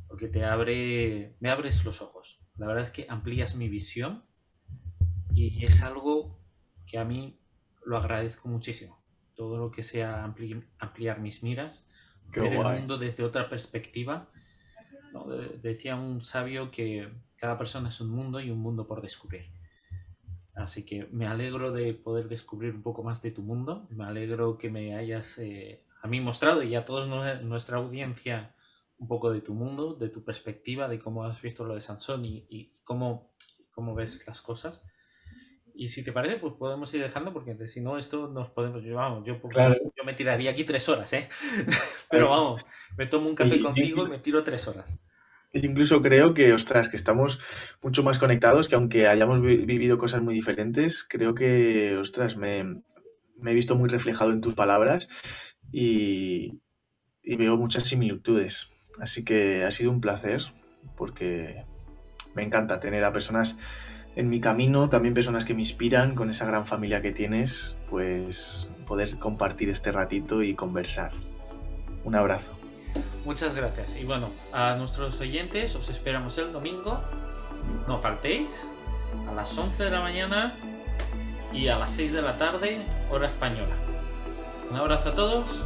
porque 0.09 0.29
te 0.29 0.45
abre, 0.45 1.37
me 1.41 1.51
abres 1.51 1.85
los 1.85 2.03
ojos. 2.03 2.41
La 2.57 2.67
verdad 2.67 2.85
es 2.85 2.91
que 2.91 3.07
amplías 3.09 3.57
mi 3.57 3.69
visión 3.69 4.25
y 5.33 5.65
es 5.65 5.83
algo 5.83 6.39
que 6.87 6.99
a 6.99 7.05
mí 7.05 7.41
lo 7.85 7.97
agradezco 7.97 8.49
muchísimo. 8.49 9.03
Todo 9.35 9.59
lo 9.59 9.71
que 9.71 9.83
sea 9.83 10.23
ampliar 10.23 11.21
mis 11.21 11.43
miras, 11.43 11.89
ver 12.29 12.53
el 12.53 12.63
mundo 12.63 12.99
desde 12.99 13.25
otra 13.25 13.49
perspectiva. 13.49 14.31
Decía 15.63 15.97
un 15.97 16.21
sabio 16.23 16.71
que 16.71 17.09
cada 17.37 17.59
persona 17.59 17.89
es 17.89 18.01
un 18.01 18.11
mundo 18.11 18.41
y 18.41 18.51
un 18.51 18.59
mundo 18.59 18.87
por 18.87 19.03
descubrir. 19.03 19.47
Así 20.55 20.87
que 20.87 21.09
me 21.11 21.27
alegro 21.27 21.73
de 21.73 21.95
poder 21.95 22.29
descubrir 22.29 22.75
un 22.75 22.83
poco 22.83 23.03
más 23.03 23.23
de 23.23 23.33
tu 23.33 23.43
mundo. 23.43 23.87
Me 23.91 24.05
alegro 24.05 24.57
que 24.57 24.71
me 24.71 24.95
hayas 24.95 25.39
eh, 25.39 25.85
a 26.03 26.07
mí 26.07 26.21
mostrado 26.21 26.63
y 26.63 26.75
a 26.75 26.85
toda 26.85 27.07
nuestra 27.43 27.79
audiencia 27.79 28.55
un 28.99 29.09
poco 29.09 29.33
de 29.33 29.41
tu 29.41 29.55
mundo, 29.55 29.95
de 29.95 30.09
tu 30.09 30.25
perspectiva, 30.25 30.89
de 30.89 30.99
cómo 30.99 31.25
has 31.25 31.43
visto 31.43 31.65
lo 31.65 31.75
de 31.75 31.81
Sansón 31.81 32.25
y, 32.25 32.73
cómo, 32.85 33.33
cómo 33.73 33.95
ves 33.95 34.25
las 34.27 34.41
cosas. 34.41 34.85
Y 35.75 35.89
si 35.89 36.05
te 36.05 36.13
parece, 36.13 36.37
pues 36.37 36.55
podemos 36.55 36.93
ir 36.95 37.03
dejando, 37.03 37.33
porque 37.33 37.67
si 37.67 37.81
no, 37.81 37.99
esto 37.99 38.29
nos 38.29 38.49
podemos. 38.51 38.85
Yo, 38.85 38.95
vamos, 38.95 39.27
yo, 39.27 39.41
yo 39.43 40.05
me 40.05 40.15
tiraría 40.15 40.53
aquí 40.53 40.63
tres 40.63 40.89
horas, 40.89 41.13
¿eh? 41.15 41.29
Pero 42.11 42.31
vamos, 42.31 42.63
me 42.97 43.07
tomo 43.07 43.29
un 43.29 43.35
café 43.35 43.61
contigo 43.61 44.07
y 44.07 44.11
me 44.11 44.19
tiro 44.21 44.45
tres 44.45 44.69
horas. 44.69 44.97
Incluso 45.55 46.03
creo 46.03 46.35
que, 46.35 46.53
ostras, 46.53 46.89
que 46.89 46.97
estamos 46.97 47.41
mucho 47.83 48.03
más 48.03 48.19
conectados, 48.19 48.69
que 48.69 48.75
aunque 48.75 49.07
hayamos 49.07 49.41
vivido 49.41 49.99
cosas 49.99 50.23
muy 50.23 50.35
diferentes, 50.35 51.05
creo 51.09 51.35
que, 51.35 51.97
ostras, 51.97 52.37
me, 52.37 52.83
me 53.39 53.51
he 53.51 53.55
visto 53.55 53.77
muy 53.77 53.89
reflejado 53.89 54.33
en 54.33 54.41
tus 54.41 54.55
palabras 54.55 55.09
y, 55.71 56.61
veo 57.23 57.57
muchas 57.57 57.85
similitudes. 57.85 58.71
Así 59.01 59.25
que 59.25 59.65
ha 59.65 59.71
sido 59.71 59.91
un 59.91 60.01
placer 60.01 60.43
porque 60.97 61.65
me 62.35 62.43
encanta 62.43 62.81
tener 62.81 63.05
a 63.05 63.13
personas 63.13 63.59
en 64.17 64.29
mi 64.29 64.41
camino, 64.41 64.89
también 64.89 65.15
personas 65.15 65.45
que 65.45 65.55
me 65.55 65.61
inspiran 65.61 66.15
con 66.15 66.31
esa 66.31 66.47
gran 66.47 66.67
familia 66.67 67.03
que 67.03 67.13
tienes, 67.13 67.77
pues 67.91 68.69
poder 68.87 69.19
compartir 69.19 69.71
este 69.71 69.91
ratito 69.91 70.43
y 70.43 70.55
conversar. 70.55 71.11
Un 72.05 72.15
abrazo. 72.15 72.64
Muchas 73.25 73.55
gracias. 73.55 73.97
Y 73.97 74.05
bueno, 74.05 74.31
a 74.53 74.75
nuestros 74.75 75.21
oyentes 75.21 75.75
os 75.77 75.89
esperamos 75.89 76.37
el 76.39 76.53
domingo. 76.53 77.01
No 77.89 77.99
faltéis 77.99 78.69
a 79.29 79.33
las 79.33 79.57
11 79.57 79.85
de 79.85 79.91
la 79.91 80.01
mañana 80.01 80.53
y 81.53 81.69
a 81.69 81.79
las 81.79 81.93
6 81.93 82.13
de 82.13 82.23
la 82.23 82.37
tarde, 82.37 82.83
hora 83.11 83.29
española. 83.29 83.75
Un 84.71 84.77
abrazo 84.77 85.11
a 85.11 85.15
todos 85.15 85.63